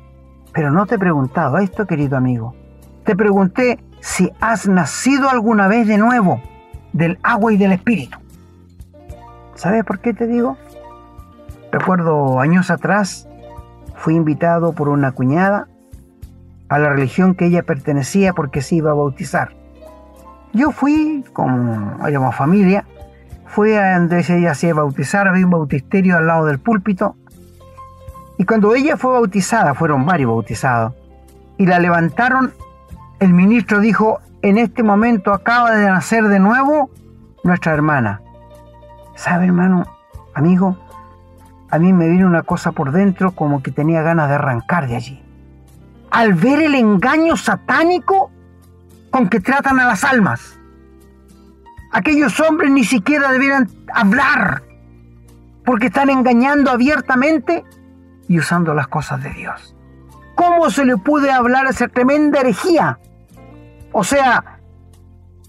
[0.53, 2.55] Pero no te he preguntado esto, querido amigo.
[3.05, 6.41] Te pregunté si has nacido alguna vez de nuevo
[6.93, 8.19] del agua y del espíritu.
[9.55, 10.57] ¿Sabes por qué te digo?
[11.71, 13.29] Recuerdo años atrás
[13.97, 15.69] fui invitado por una cuñada
[16.69, 19.53] a la religión que ella pertenecía porque se iba a bautizar.
[20.53, 22.85] Yo fui, como éramos familia,
[23.47, 27.17] fui a donde ella se iba a bautizar, había un bautisterio al lado del púlpito.
[28.43, 30.95] Y cuando ella fue bautizada, fueron varios bautizados,
[31.59, 32.53] y la levantaron
[33.21, 36.91] el ministro dijo, en este momento acaba de nacer de nuevo
[37.45, 38.21] nuestra hermana.
[39.15, 39.87] ¿Sabe, hermano,
[40.35, 40.77] amigo?
[41.71, 44.97] A mí me vino una cosa por dentro como que tenía ganas de arrancar de
[44.97, 45.23] allí.
[46.11, 48.33] Al ver el engaño satánico
[49.13, 50.59] con que tratan a las almas.
[51.93, 54.65] Aquellos hombres ni siquiera debieran hablar
[55.65, 57.65] porque están engañando abiertamente
[58.29, 59.75] y usando las cosas de Dios.
[60.35, 62.99] ¿Cómo se le puede hablar esa tremenda herejía
[63.93, 64.59] o sea,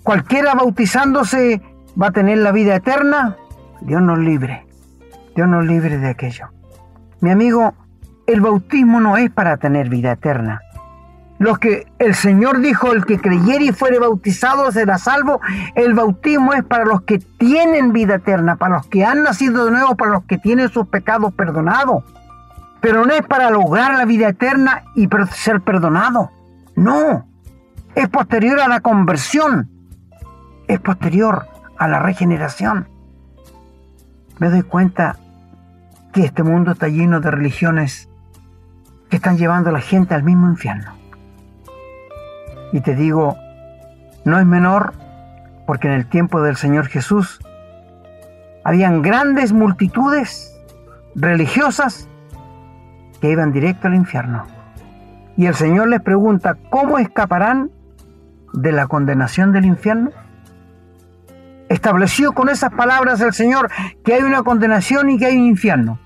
[0.04, 1.62] cualquiera bautizándose
[2.00, 3.38] va a tener la vida eterna.
[3.82, 4.66] Dios nos libre.
[5.36, 6.50] Dios nos libre de aquello.
[7.22, 7.74] Mi amigo,
[8.28, 10.62] el bautismo no es para tener vida eterna.
[11.40, 15.40] Lo que el Señor dijo, el que creyere y fuere bautizado será salvo.
[15.76, 19.72] El bautismo es para los que tienen vida eterna, para los que han nacido de
[19.72, 22.04] nuevo, para los que tienen sus pecados perdonados.
[22.84, 26.32] Pero no es para lograr la vida eterna y ser perdonado.
[26.76, 27.26] No,
[27.96, 29.70] es posterior a la conversión,
[30.68, 32.90] es posterior a la regeneración.
[34.38, 35.16] Me doy cuenta
[36.12, 38.10] que este mundo está lleno de religiones
[39.10, 40.92] que están llevando a la gente al mismo infierno.
[42.74, 43.38] Y te digo,
[44.26, 44.94] no es menor
[45.66, 47.40] porque en el tiempo del Señor Jesús
[48.66, 50.54] habían grandes multitudes
[51.16, 52.10] religiosas
[53.24, 54.44] que iban directo al infierno.
[55.38, 57.72] Y el Señor les pregunta, ¿cómo escaparán
[58.52, 60.12] de la condenación del infierno?
[61.70, 63.72] Estableció con esas palabras el Señor
[64.04, 66.00] que hay una condenación y que hay un infierno.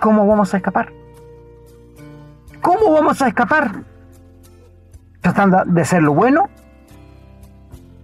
[0.00, 0.88] ¿Cómo vamos a escapar?
[2.62, 3.82] ¿Cómo vamos a escapar?
[5.20, 6.48] Tratando de ser lo bueno,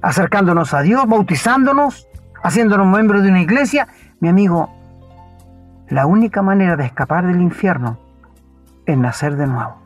[0.02, 2.06] acercándonos a Dios, bautizándonos,
[2.42, 3.88] haciéndonos miembros de una iglesia.
[4.20, 4.68] Mi amigo,
[5.88, 8.09] la única manera de escapar del infierno
[8.92, 9.76] es nacer de nuevo.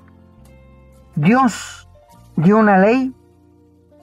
[1.15, 1.89] Dios
[2.37, 3.15] dio una ley,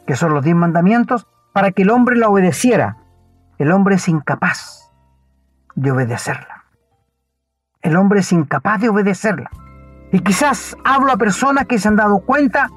[0.07, 2.97] que son los diez mandamientos, para que el hombre la obedeciera.
[3.57, 4.91] El hombre es incapaz
[5.75, 6.65] de obedecerla.
[7.81, 9.49] El hombre es incapaz de obedecerla.
[10.11, 12.69] Y quizás hablo a personas que se han dado cuenta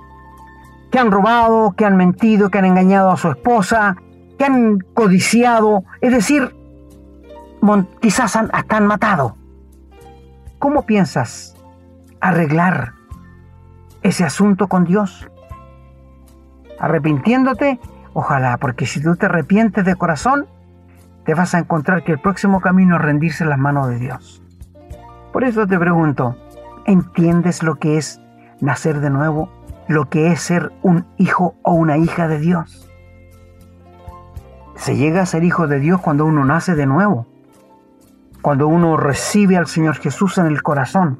[0.91, 3.97] que han robado, que han mentido, que han engañado a su esposa,
[4.39, 6.55] que han codiciado, es decir,
[8.01, 9.37] quizás hasta han matado.
[10.59, 11.54] ¿Cómo piensas
[12.25, 12.95] arreglar
[14.03, 15.29] ese asunto con Dios?
[16.81, 17.79] Arrepintiéndote,
[18.15, 20.47] ojalá, porque si tú te arrepientes de corazón,
[21.25, 24.43] te vas a encontrar que el próximo camino es rendirse en las manos de Dios.
[25.33, 26.37] Por eso te pregunto,
[26.87, 28.21] ¿entiendes lo que es
[28.61, 29.51] nacer de nuevo?
[29.87, 32.89] ¿Lo que es ser un hijo o una hija de Dios?
[34.77, 37.27] Se llega a ser hijo de Dios cuando uno nace de nuevo,
[38.41, 41.19] cuando uno recibe al Señor Jesús en el corazón.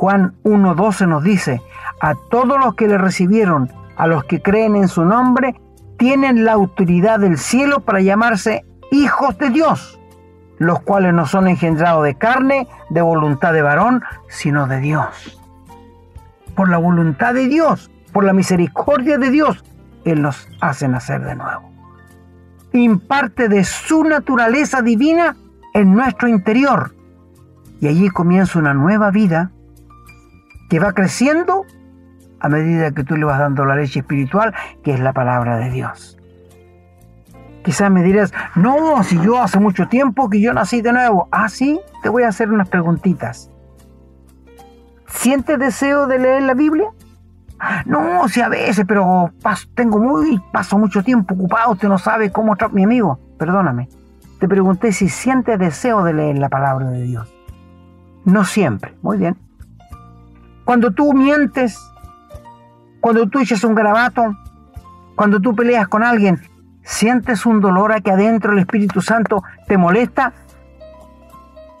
[0.00, 1.60] Juan 1.12 nos dice,
[2.00, 5.60] a todos los que le recibieron, a los que creen en su nombre,
[5.98, 10.00] tienen la autoridad del cielo para llamarse hijos de Dios,
[10.56, 15.38] los cuales no son engendrados de carne, de voluntad de varón, sino de Dios.
[16.54, 19.62] Por la voluntad de Dios, por la misericordia de Dios,
[20.06, 21.70] Él nos hace nacer de nuevo.
[22.72, 25.36] Imparte de su naturaleza divina
[25.74, 26.94] en nuestro interior.
[27.82, 29.50] Y allí comienza una nueva vida
[30.70, 31.66] que va creciendo
[32.38, 35.68] a medida que tú le vas dando la leche espiritual, que es la palabra de
[35.68, 36.16] Dios.
[37.62, 41.28] Quizás me dirás, no, si yo hace mucho tiempo que yo nací de nuevo.
[41.30, 43.50] Ah, sí, te voy a hacer unas preguntitas.
[45.06, 46.88] ¿Sientes deseo de leer la Biblia?
[47.84, 52.32] No, si a veces, pero paso, tengo muy, paso mucho tiempo ocupado, usted no sabe
[52.32, 53.18] cómo mi amigo.
[53.38, 53.88] Perdóname.
[54.38, 57.28] Te pregunté si sientes deseo de leer la palabra de Dios.
[58.24, 58.94] No siempre.
[59.02, 59.49] Muy bien.
[60.70, 61.90] Cuando tú mientes,
[63.00, 64.36] cuando tú echas un garabato,
[65.16, 66.40] cuando tú peleas con alguien,
[66.84, 70.32] ¿sientes un dolor aquí adentro el Espíritu Santo te molesta?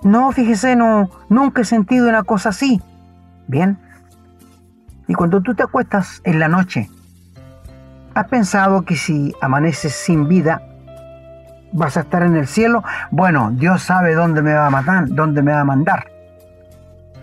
[0.02, 2.82] No, fíjese, no, nunca he sentido una cosa así.
[3.46, 3.78] Bien.
[5.06, 6.90] Y cuando tú te acuestas en la noche,
[8.12, 10.62] ¿has pensado que si amaneces sin vida,
[11.70, 12.82] vas a estar en el cielo?
[13.12, 16.09] Bueno, Dios sabe dónde me va a matar, dónde me va a mandar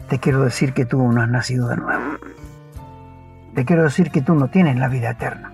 [0.07, 2.17] te quiero decir que tú no has nacido de nuevo.
[3.53, 5.51] Te quiero decir que tú no tienes la vida eterna.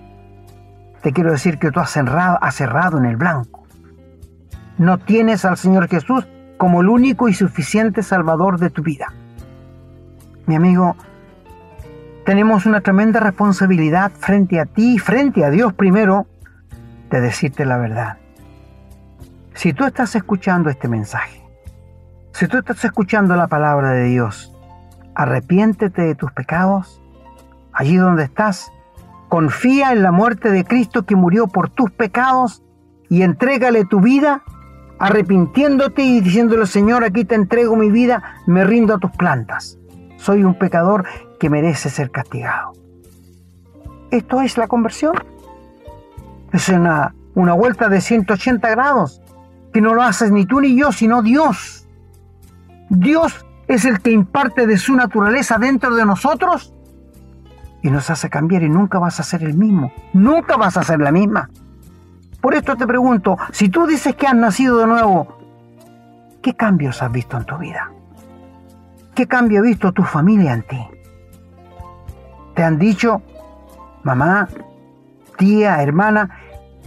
[1.01, 3.63] Te quiero decir que tú has cerrado, has cerrado en el blanco.
[4.77, 9.13] No tienes al Señor Jesús como el único y suficiente Salvador de tu vida.
[10.45, 10.95] Mi amigo,
[12.25, 16.27] tenemos una tremenda responsabilidad frente a ti, frente a Dios primero,
[17.09, 18.17] de decirte la verdad.
[19.53, 21.42] Si tú estás escuchando este mensaje,
[22.33, 24.51] si tú estás escuchando la palabra de Dios,
[25.13, 26.99] arrepiéntete de tus pecados,
[27.71, 28.71] allí donde estás,
[29.29, 32.63] confía en la muerte de Cristo que murió por tus pecados
[33.07, 34.41] y entrégale tu vida,
[34.97, 39.77] arrepintiéndote y diciéndole, Señor, aquí te entrego mi vida, me rindo a tus plantas.
[40.17, 41.05] Soy un pecador
[41.39, 42.73] que merece ser castigado.
[44.09, 45.13] Esto es la conversión.
[46.51, 49.21] Es una, una vuelta de 180 grados,
[49.71, 51.82] que no lo haces ni tú ni yo, sino Dios.
[52.89, 56.73] Dios es el que imparte de su naturaleza dentro de nosotros
[57.81, 60.99] y nos hace cambiar y nunca vas a ser el mismo, nunca vas a ser
[60.99, 61.49] la misma.
[62.41, 65.37] Por esto te pregunto, si tú dices que has nacido de nuevo,
[66.41, 67.91] ¿qué cambios has visto en tu vida?
[69.15, 70.87] ¿Qué cambio ha visto tu familia en ti?
[72.55, 73.21] ¿Te han dicho,
[74.03, 74.47] mamá,
[75.37, 76.37] tía, hermana,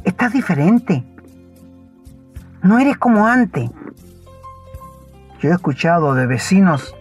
[0.04, 1.04] estás diferente?
[2.62, 3.70] No eres como antes.
[5.40, 6.94] Yo he escuchado de vecinos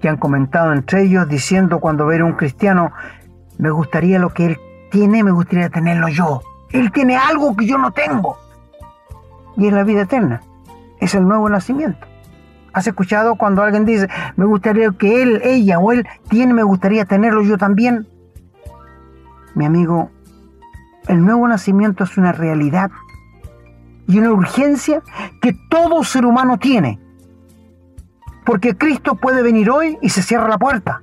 [0.00, 2.92] que han comentado entre ellos diciendo cuando ver a un cristiano,
[3.58, 4.58] me gustaría lo que él
[4.90, 6.42] tiene, me gustaría tenerlo yo.
[6.70, 8.38] Él tiene algo que yo no tengo.
[9.56, 10.42] y es la vida eterna.
[11.00, 12.06] Es el nuevo nacimiento.
[12.72, 17.06] ¿Has escuchado cuando alguien dice, me gustaría que él, ella o él tiene, me gustaría
[17.06, 18.06] tenerlo yo también?
[19.54, 20.10] Mi amigo,
[21.08, 22.90] el nuevo nacimiento es una realidad
[24.06, 25.02] y una urgencia
[25.40, 27.00] que todo ser humano tiene.
[28.46, 31.02] Porque Cristo puede venir hoy y se cierra la puerta.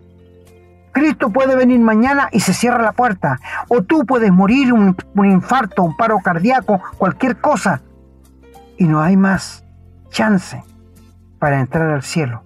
[0.93, 3.39] Cristo puede venir mañana y se cierra la puerta.
[3.67, 7.81] O tú puedes morir un, infarto, un paro cardíaco, cualquier cosa.
[8.77, 9.65] Y no hay más
[10.09, 10.63] chance
[11.39, 12.43] para entrar al cielo.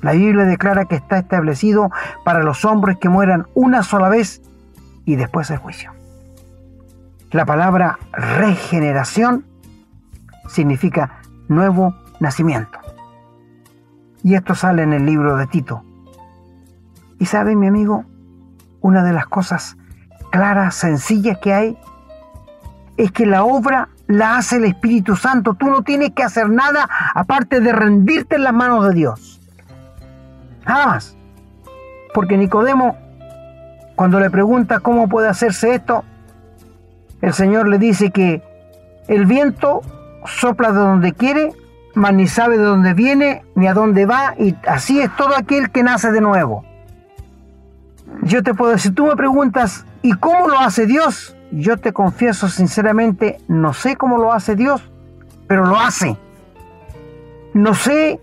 [0.00, 1.90] La Biblia declara que está establecido
[2.24, 4.40] para los hombres que mueran una sola vez
[5.04, 5.92] y después el juicio.
[7.32, 9.44] La palabra regeneración
[10.48, 12.79] significa nuevo nacimiento.
[14.22, 15.82] Y esto sale en el libro de Tito.
[17.18, 18.04] Y sabe, mi amigo,
[18.80, 19.76] una de las cosas
[20.30, 21.78] claras, sencillas que hay,
[22.96, 25.54] es que la obra la hace el Espíritu Santo.
[25.54, 29.40] Tú no tienes que hacer nada aparte de rendirte en las manos de Dios.
[30.66, 31.16] Nada más.
[32.12, 32.96] Porque Nicodemo,
[33.96, 36.04] cuando le pregunta cómo puede hacerse esto,
[37.22, 38.42] el Señor le dice que
[39.08, 39.82] el viento
[40.26, 41.52] sopla de donde quiere,
[41.94, 45.70] mas ni sabe de dónde viene ni a dónde va, y así es todo aquel
[45.70, 46.64] que nace de nuevo.
[48.22, 51.36] Yo te puedo decir, tú me preguntas, ¿y cómo lo hace Dios?
[51.52, 54.82] Yo te confieso sinceramente, no sé cómo lo hace Dios,
[55.46, 56.16] pero lo hace.
[57.54, 58.20] No sé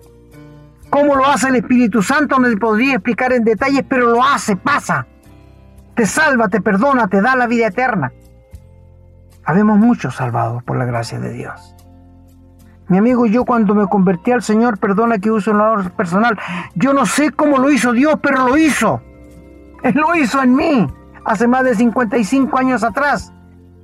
[0.89, 5.05] cómo lo hace el Espíritu Santo, no podría explicar en detalles, pero lo hace, pasa.
[5.95, 8.13] Te salva, te perdona, te da la vida eterna.
[9.43, 11.76] Habemos muchos salvados por la gracia de Dios.
[12.89, 16.37] Mi amigo, yo cuando me convertí al Señor, perdona que use un honor personal,
[16.75, 19.01] yo no sé cómo lo hizo Dios, pero lo hizo.
[19.83, 20.87] Él lo hizo en mí
[21.25, 23.33] hace más de 55 años atrás,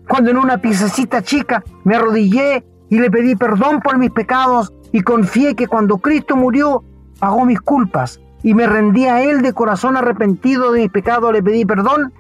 [0.08, 5.02] cuando en una piececita chica me arrodillé y le pedí perdón por mis pecados y
[5.02, 6.84] confié que cuando Cristo murió
[7.20, 11.44] pagó mis culpas y me rendí a Él de corazón arrepentido de mis pecados, le
[11.44, 12.14] pedí perdón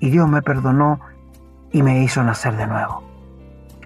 [0.00, 1.00] y Dios me perdonó
[1.72, 3.02] y me hizo nacer de nuevo.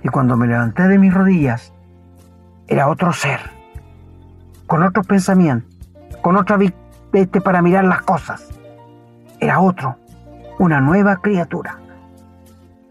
[0.03, 1.73] Y cuando me levanté de mis rodillas,
[2.71, 3.41] era otro ser,
[4.67, 5.69] con otros pensamientos,
[6.23, 8.49] con otra vista para mirar las cosas.
[9.41, 9.97] Era otro,
[10.61, 11.79] una nueva criatura.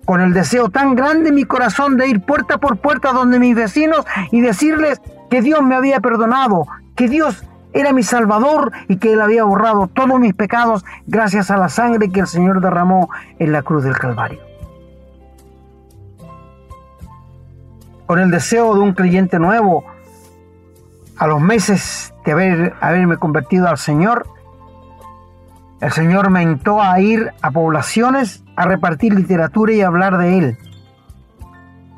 [0.06, 3.56] Con el deseo tan grande en mi corazón de ir puerta por puerta donde mis
[3.56, 9.14] vecinos y decirles que Dios me había perdonado, que Dios era mi Salvador y que
[9.14, 13.54] Él había borrado todos mis pecados gracias a la sangre que el Señor derramó en
[13.54, 14.49] la cruz del Calvario.
[18.10, 19.86] Con el deseo de un creyente nuevo,
[21.16, 24.26] a los meses de haber, haberme convertido al Señor,
[25.80, 30.58] el Señor me invitó a ir a poblaciones a repartir literatura y hablar de Él.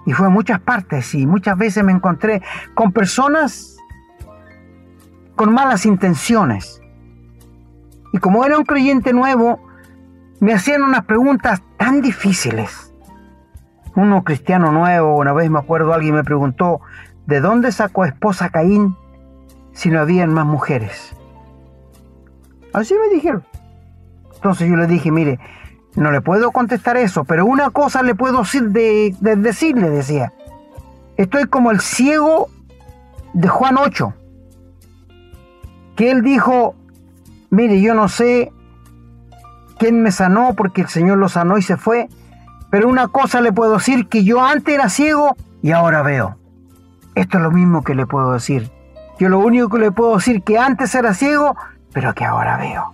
[0.06, 2.42] Y fue a muchas partes y muchas veces me encontré
[2.74, 3.78] con personas
[5.38, 6.82] con malas intenciones.
[8.12, 9.62] Y como era un creyente nuevo,
[10.42, 12.91] me hacían unas preguntas tan difíciles.
[13.96, 16.82] Uno cristiano nuevo, una vez me acuerdo, alguien me preguntó,
[17.26, 18.96] ¿de dónde sacó esposa Caín
[19.74, 21.16] si no habían más mujeres?
[22.74, 23.44] Así me dijeron.
[24.34, 25.40] Entonces yo le dije, mire,
[25.96, 30.34] no le puedo contestar eso, pero una cosa le puedo decir, de, decirle, decía.
[31.18, 32.50] Estoy como el ciego
[33.34, 34.14] de Juan 8,
[35.96, 36.76] que él dijo,
[37.50, 38.52] mire, yo no sé
[39.78, 42.08] quién me sanó porque el Señor lo sanó y se fue,
[42.72, 46.38] pero una cosa le puedo decir, que yo antes era ciego y ahora veo.
[47.14, 48.72] Esto es lo mismo que le puedo decir.
[49.20, 51.56] Yo lo único que le puedo decir que antes era ciego,
[51.94, 52.94] pero que ahora veo.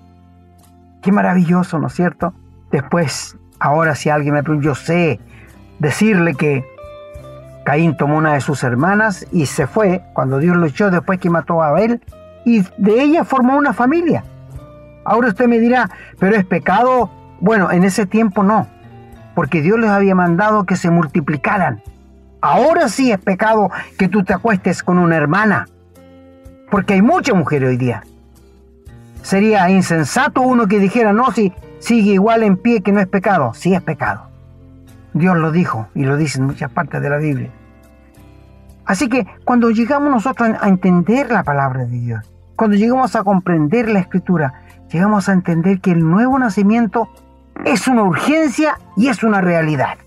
[1.02, 2.34] Qué maravilloso, ¿no es cierto?
[2.72, 5.20] Después, ahora si alguien me pregunta, yo sé
[5.78, 6.66] decirle que
[7.64, 11.30] Caín tomó una de sus hermanas y se fue cuando Dios lo echó después que
[11.30, 12.02] mató a Abel
[12.46, 14.24] y de ella formó una familia.
[15.06, 17.12] Ahora usted me dirá, pero es pecado.
[17.40, 18.68] Bueno, en ese tiempo no,
[19.38, 21.84] porque Dios les había mandado que se multiplicaran.
[22.42, 25.68] Ahora sí es pecado que tú te acuestes con una hermana,
[26.72, 28.02] porque hay muchas mujeres hoy día.
[29.22, 33.54] Sería insensato uno que dijera, no, si sigue igual en pie que no es pecado.
[33.54, 34.24] Sí es pecado.
[35.14, 37.52] Dios lo dijo y lo dice en muchas partes de la Biblia.
[38.86, 43.88] Así que cuando llegamos nosotros a entender la palabra de Dios, cuando llegamos a comprender
[43.88, 47.08] la escritura, llegamos a entender que el nuevo nacimiento
[47.66, 49.98] es una urgencia y es una realidad.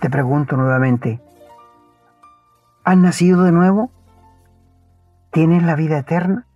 [0.00, 1.20] Te pregunto nuevamente,
[2.84, 3.90] ¿has nacido de nuevo?
[5.30, 6.46] ¿Tienes la vida eterna?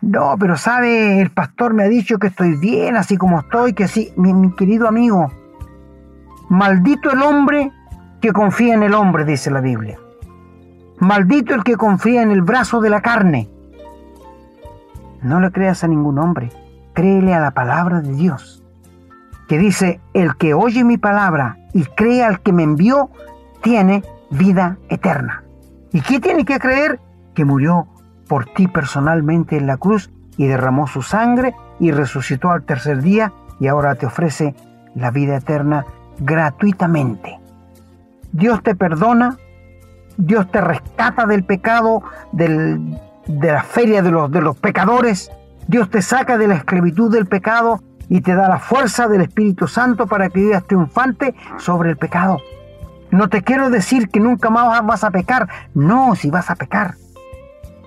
[0.00, 3.86] No, pero sabe, el pastor me ha dicho que estoy bien, así como estoy, que
[3.86, 5.30] sí, mi, querido amigo,
[6.48, 7.70] maldito el hombre
[8.22, 9.98] que confía en el hombre, dice la Biblia.
[10.98, 13.48] Maldito el que confía en el brazo de la carne.
[15.22, 16.50] No le creas a ningún hombre,
[17.00, 18.62] créele a la palabra de Dios,
[19.48, 23.08] que dice, el que oye mi palabra y cree al que me envió,
[23.62, 25.42] tiene vida eterna.
[25.92, 27.00] ¿Y qué tiene que creer?
[27.34, 27.88] Que murió
[28.28, 33.32] por ti personalmente en la cruz y derramó su sangre y resucitó al tercer día
[33.60, 34.54] y ahora te ofrece
[34.94, 35.86] la vida eterna
[36.18, 37.40] gratuitamente.
[38.30, 39.38] Dios te perdona,
[40.18, 42.78] Dios te rescata del pecado, de
[43.26, 45.30] la feria de los, de los pecadores,
[45.70, 49.68] Dios te saca de la esclavitud del pecado y te da la fuerza del Espíritu
[49.68, 52.38] Santo para que vivas triunfante sobre el pecado.
[53.12, 56.96] No te quiero decir que nunca más vas a pecar, no, si vas a pecar,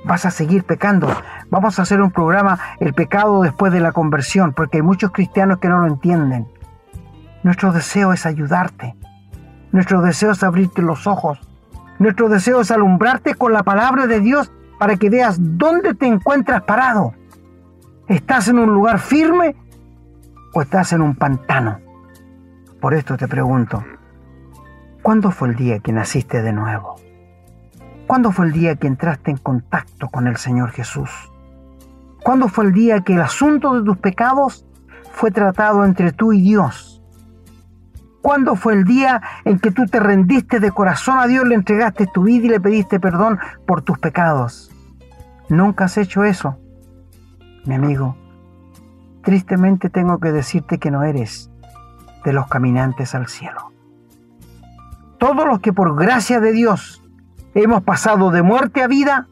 [0.06, 1.14] vas a seguir pecando.
[1.50, 5.60] Vamos a hacer un programa, el pecado después de la conversión, porque hay muchos cristianos
[5.60, 6.48] que no lo entienden.
[7.44, 8.96] Nuestro deseo es ayudarte,
[9.74, 11.38] nuestro deseo es abrirte los ojos.
[12.00, 16.62] Nuestro deseo es alumbrarte con la palabra de Dios para que veas dónde te encuentras
[16.62, 17.14] parado.
[18.08, 19.56] ¿Estás en un lugar firme
[20.54, 21.80] o estás en un pantano?
[22.82, 23.82] Por esto te pregunto,
[25.02, 26.98] ¿cuándo fue el día que naciste de nuevo?
[28.06, 31.10] ¿Cuándo fue el día que entraste en contacto con el Señor Jesús?
[32.22, 34.66] ¿Cuándo fue el día que el asunto de tus pecados
[35.14, 37.02] fue tratado entre tú y Dios?
[38.22, 42.08] ¿Cuándo fue el día en que tú te rendiste de corazón a Dios, le entregaste
[42.08, 44.70] tu vida y le pediste perdón por tus pecados?
[45.48, 46.58] Nunca has hecho eso,
[47.66, 48.16] mi amigo.
[49.24, 51.50] Tristemente tengo que decirte que no eres
[52.24, 53.72] de los caminantes al cielo.
[55.18, 57.02] Todos los que por gracia de Dios
[57.54, 59.28] hemos pasado de muerte a vida,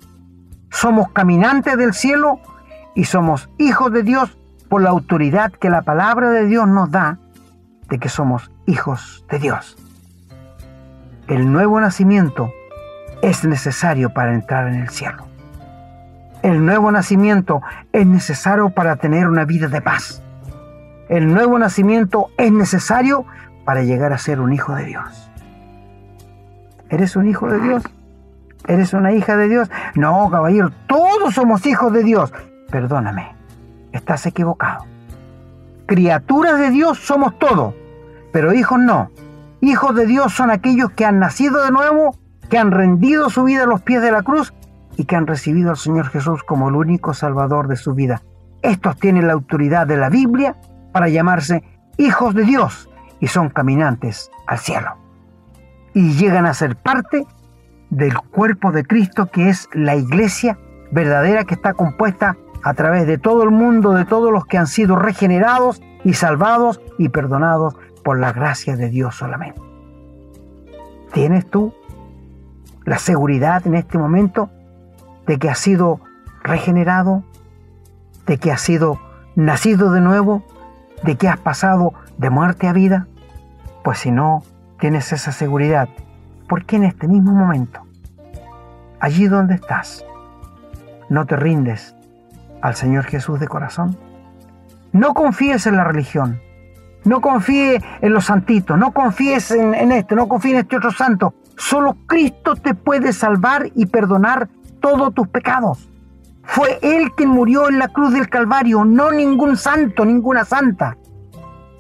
[0.69, 2.39] somos caminantes del cielo
[2.95, 4.37] y somos hijos de Dios
[4.69, 7.19] por la autoridad que la palabra de Dios nos da
[7.89, 9.77] de que somos hijos de Dios.
[11.27, 12.51] El nuevo nacimiento
[13.21, 15.30] es necesario para entrar en el cielo.
[16.43, 17.61] El nuevo nacimiento
[17.91, 20.23] es necesario para tener una vida de paz.
[21.09, 23.25] El nuevo nacimiento es necesario
[23.65, 25.31] para llegar a ser un hijo de Dios.
[26.89, 27.83] ¿Eres un hijo de Dios?
[28.67, 29.69] ¿Eres una hija de Dios?
[29.95, 32.33] No, caballero, todos somos hijos de Dios.
[32.69, 33.35] Perdóname,
[33.91, 34.85] estás equivocado.
[35.85, 37.73] Criaturas de Dios somos todos
[38.31, 39.11] pero hijos no.
[39.61, 42.15] Hijos de Dios son aquellos que han nacido de nuevo,
[42.49, 44.53] que han rendido su vida a los pies de la cruz
[44.97, 48.21] y que han recibido al Señor Jesús como el único Salvador de su vida.
[48.61, 50.55] Estos tienen la autoridad de la Biblia
[50.91, 51.63] para llamarse
[51.97, 52.89] hijos de Dios
[53.19, 54.97] y son caminantes al cielo.
[55.93, 57.25] Y llegan a ser parte
[57.89, 60.57] del cuerpo de Cristo que es la iglesia
[60.91, 64.67] verdadera que está compuesta a través de todo el mundo, de todos los que han
[64.67, 69.61] sido regenerados y salvados y perdonados por la gracia de Dios solamente.
[71.13, 71.73] ¿Tienes tú
[72.85, 74.49] la seguridad en este momento
[75.27, 75.99] de que has sido
[76.43, 77.23] regenerado,
[78.25, 78.99] de que has sido
[79.35, 80.43] nacido de nuevo,
[81.03, 83.07] de que has pasado de muerte a vida?
[83.83, 84.43] Pues si no
[84.79, 85.89] tienes esa seguridad,
[86.47, 87.81] ¿por qué en este mismo momento,
[88.99, 90.05] allí donde estás,
[91.09, 91.95] no te rindes
[92.61, 93.97] al Señor Jesús de corazón?
[94.91, 96.39] No confíes en la religión,
[97.05, 100.91] no confíe en los santitos, no confíes en, en este, no confíes en este otro
[100.91, 101.33] santo.
[101.57, 104.49] Solo Cristo te puede salvar y perdonar
[104.81, 105.89] todos tus pecados.
[106.43, 110.97] Fue Él quien murió en la cruz del Calvario, no ningún santo, ninguna santa.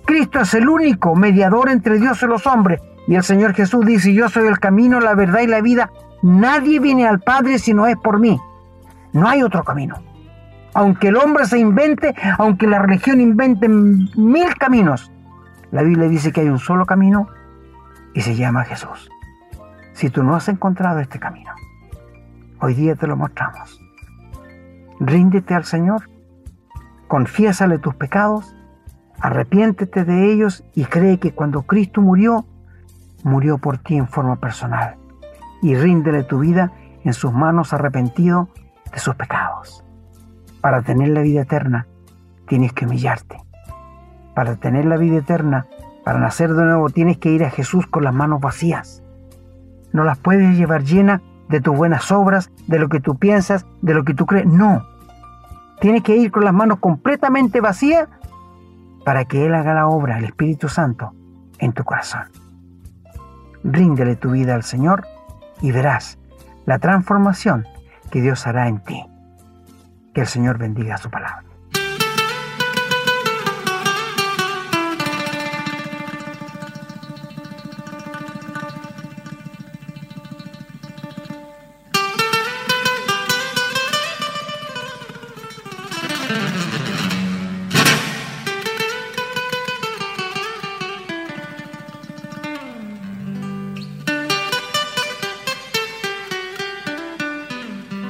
[0.05, 2.81] Cristo es el único mediador entre Dios y los hombres.
[3.07, 5.91] Y el Señor Jesús dice, yo soy el camino, la verdad y la vida.
[6.21, 8.39] Nadie viene al Padre si no es por mí.
[9.13, 9.95] No hay otro camino.
[10.73, 15.11] Aunque el hombre se invente, aunque la religión invente mil caminos,
[15.71, 17.27] la Biblia dice que hay un solo camino
[18.13, 19.09] y se llama Jesús.
[19.93, 21.51] Si tú no has encontrado este camino,
[22.61, 23.81] hoy día te lo mostramos.
[24.99, 26.09] Ríndete al Señor,
[27.07, 28.55] confiésale tus pecados,
[29.19, 32.45] arrepiéntete de ellos y cree que cuando Cristo murió,
[33.23, 34.95] murió por ti en forma personal.
[35.61, 36.71] Y ríndele tu vida
[37.03, 38.49] en sus manos arrepentido
[38.91, 39.83] de sus pecados.
[40.61, 41.87] Para tener la vida eterna,
[42.47, 43.37] tienes que humillarte.
[44.35, 45.65] Para tener la vida eterna,
[46.03, 49.03] para nacer de nuevo, tienes que ir a Jesús con las manos vacías.
[49.93, 51.21] No las puedes llevar llenas
[51.51, 54.45] de tus buenas obras, de lo que tú piensas, de lo que tú crees.
[54.45, 54.87] No.
[55.79, 58.07] Tienes que ir con las manos completamente vacías
[59.05, 61.13] para que Él haga la obra, el Espíritu Santo,
[61.59, 62.23] en tu corazón.
[63.63, 65.05] Ríndele tu vida al Señor
[65.61, 66.17] y verás
[66.65, 67.67] la transformación
[68.09, 69.05] que Dios hará en ti.
[70.13, 71.50] Que el Señor bendiga su palabra.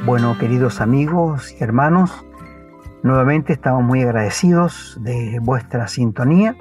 [0.04, 2.26] Bueno, queridos amigos y hermanos,
[3.04, 6.56] nuevamente estamos muy agradecidos de vuestra sintonía,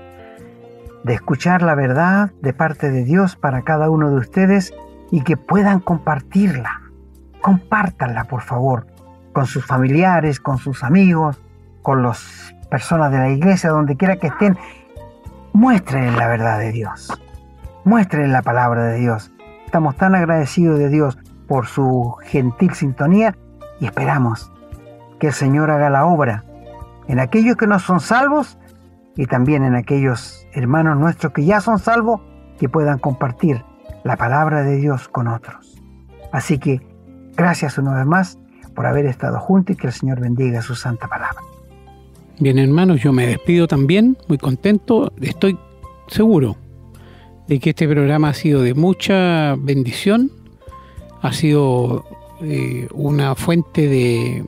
[1.04, 4.74] de escuchar la verdad de parte de Dios para cada uno de ustedes
[5.10, 6.82] y que puedan compartirla.
[7.40, 8.86] Compártanla, por favor,
[9.32, 11.40] con sus familiares, con sus amigos,
[11.80, 14.58] con las personas de la iglesia, donde quiera que estén.
[15.54, 17.18] Muestren la verdad de Dios.
[17.84, 19.32] Muestren la palabra de Dios.
[19.64, 21.16] Estamos tan agradecidos de Dios
[21.50, 23.36] por su gentil sintonía
[23.80, 24.52] y esperamos
[25.18, 26.44] que el Señor haga la obra
[27.08, 28.56] en aquellos que no son salvos
[29.16, 32.20] y también en aquellos hermanos nuestros que ya son salvos
[32.56, 33.64] que puedan compartir
[34.04, 35.76] la palabra de Dios con otros.
[36.30, 36.80] Así que
[37.36, 38.38] gracias una vez más
[38.76, 41.40] por haber estado juntos y que el Señor bendiga su santa palabra.
[42.38, 45.58] Bien hermanos, yo me despido también, muy contento, estoy
[46.06, 46.54] seguro
[47.48, 50.30] de que este programa ha sido de mucha bendición
[51.22, 52.04] ha sido
[52.42, 54.44] eh, una fuente de,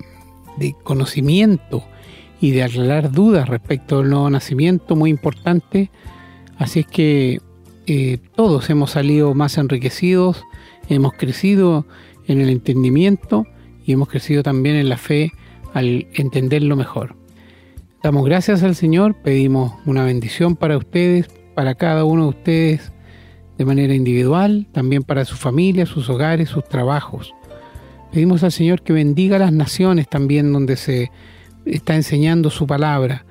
[0.82, 1.82] conocimiento
[2.40, 5.90] y de aclarar dudas respecto al nuevo nacimiento muy importante.
[6.56, 7.40] Así es que
[7.86, 10.44] eh, todos hemos salido más enriquecidos,
[10.88, 11.86] hemos crecido
[12.26, 13.46] en el entendimiento
[13.84, 15.32] y hemos crecido también en la fe
[15.74, 17.16] al entenderlo mejor.
[18.02, 22.92] Damos gracias al Señor, pedimos una bendición para ustedes, para cada uno de ustedes
[23.58, 27.34] de manera individual, también para su familia, sus hogares, sus trabajos.
[28.12, 31.10] Pedimos al Señor que bendiga las naciones también donde se
[31.64, 33.24] está enseñando su palabra.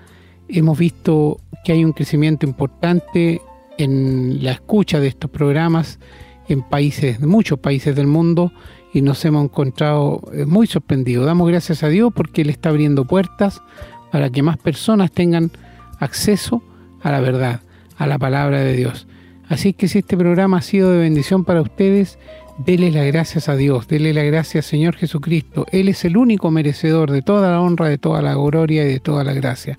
[0.47, 3.41] Hemos visto que hay un crecimiento importante
[3.77, 5.99] en la escucha de estos programas
[6.47, 8.51] en países, muchos países del mundo,
[8.93, 11.25] y nos hemos encontrado eh, muy sorprendidos.
[11.25, 13.61] Damos gracias a Dios porque Él está abriendo puertas
[14.11, 15.51] para que más personas tengan
[15.99, 16.61] acceso
[17.01, 17.61] a la verdad,
[17.97, 19.07] a la palabra de Dios.
[19.51, 22.17] Así que si este programa ha sido de bendición para ustedes,
[22.57, 25.65] dele las gracias a Dios, dele las gracias Señor Jesucristo.
[25.73, 29.01] Él es el único merecedor de toda la honra, de toda la gloria y de
[29.01, 29.77] toda la gracia.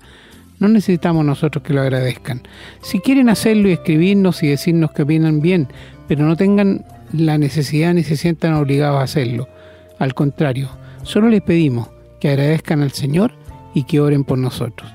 [0.59, 2.43] No necesitamos nosotros que lo agradezcan.
[2.83, 5.67] Si quieren hacerlo y escribirnos y decirnos que opinan bien,
[6.07, 9.49] pero no tengan la necesidad ni se sientan obligados a hacerlo.
[9.97, 10.69] Al contrario,
[11.01, 13.33] solo les pedimos que agradezcan al Señor
[13.73, 14.93] y que oren por nosotros,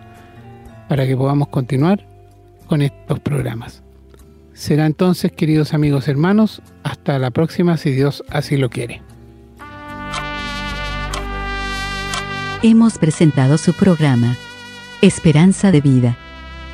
[0.88, 2.06] para que podamos continuar
[2.68, 3.82] con estos programas.
[4.58, 9.02] Será entonces, queridos amigos hermanos, hasta la próxima si Dios así lo quiere.
[12.64, 14.36] Hemos presentado su programa,
[15.00, 16.16] Esperanza de Vida,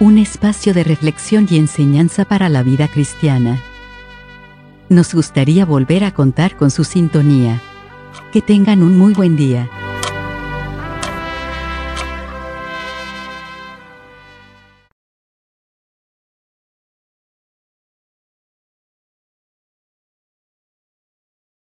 [0.01, 3.61] un espacio de reflexión y enseñanza para la vida cristiana.
[4.89, 7.61] Nos gustaría volver a contar con su sintonía.
[8.33, 9.69] Que tengan un muy buen día.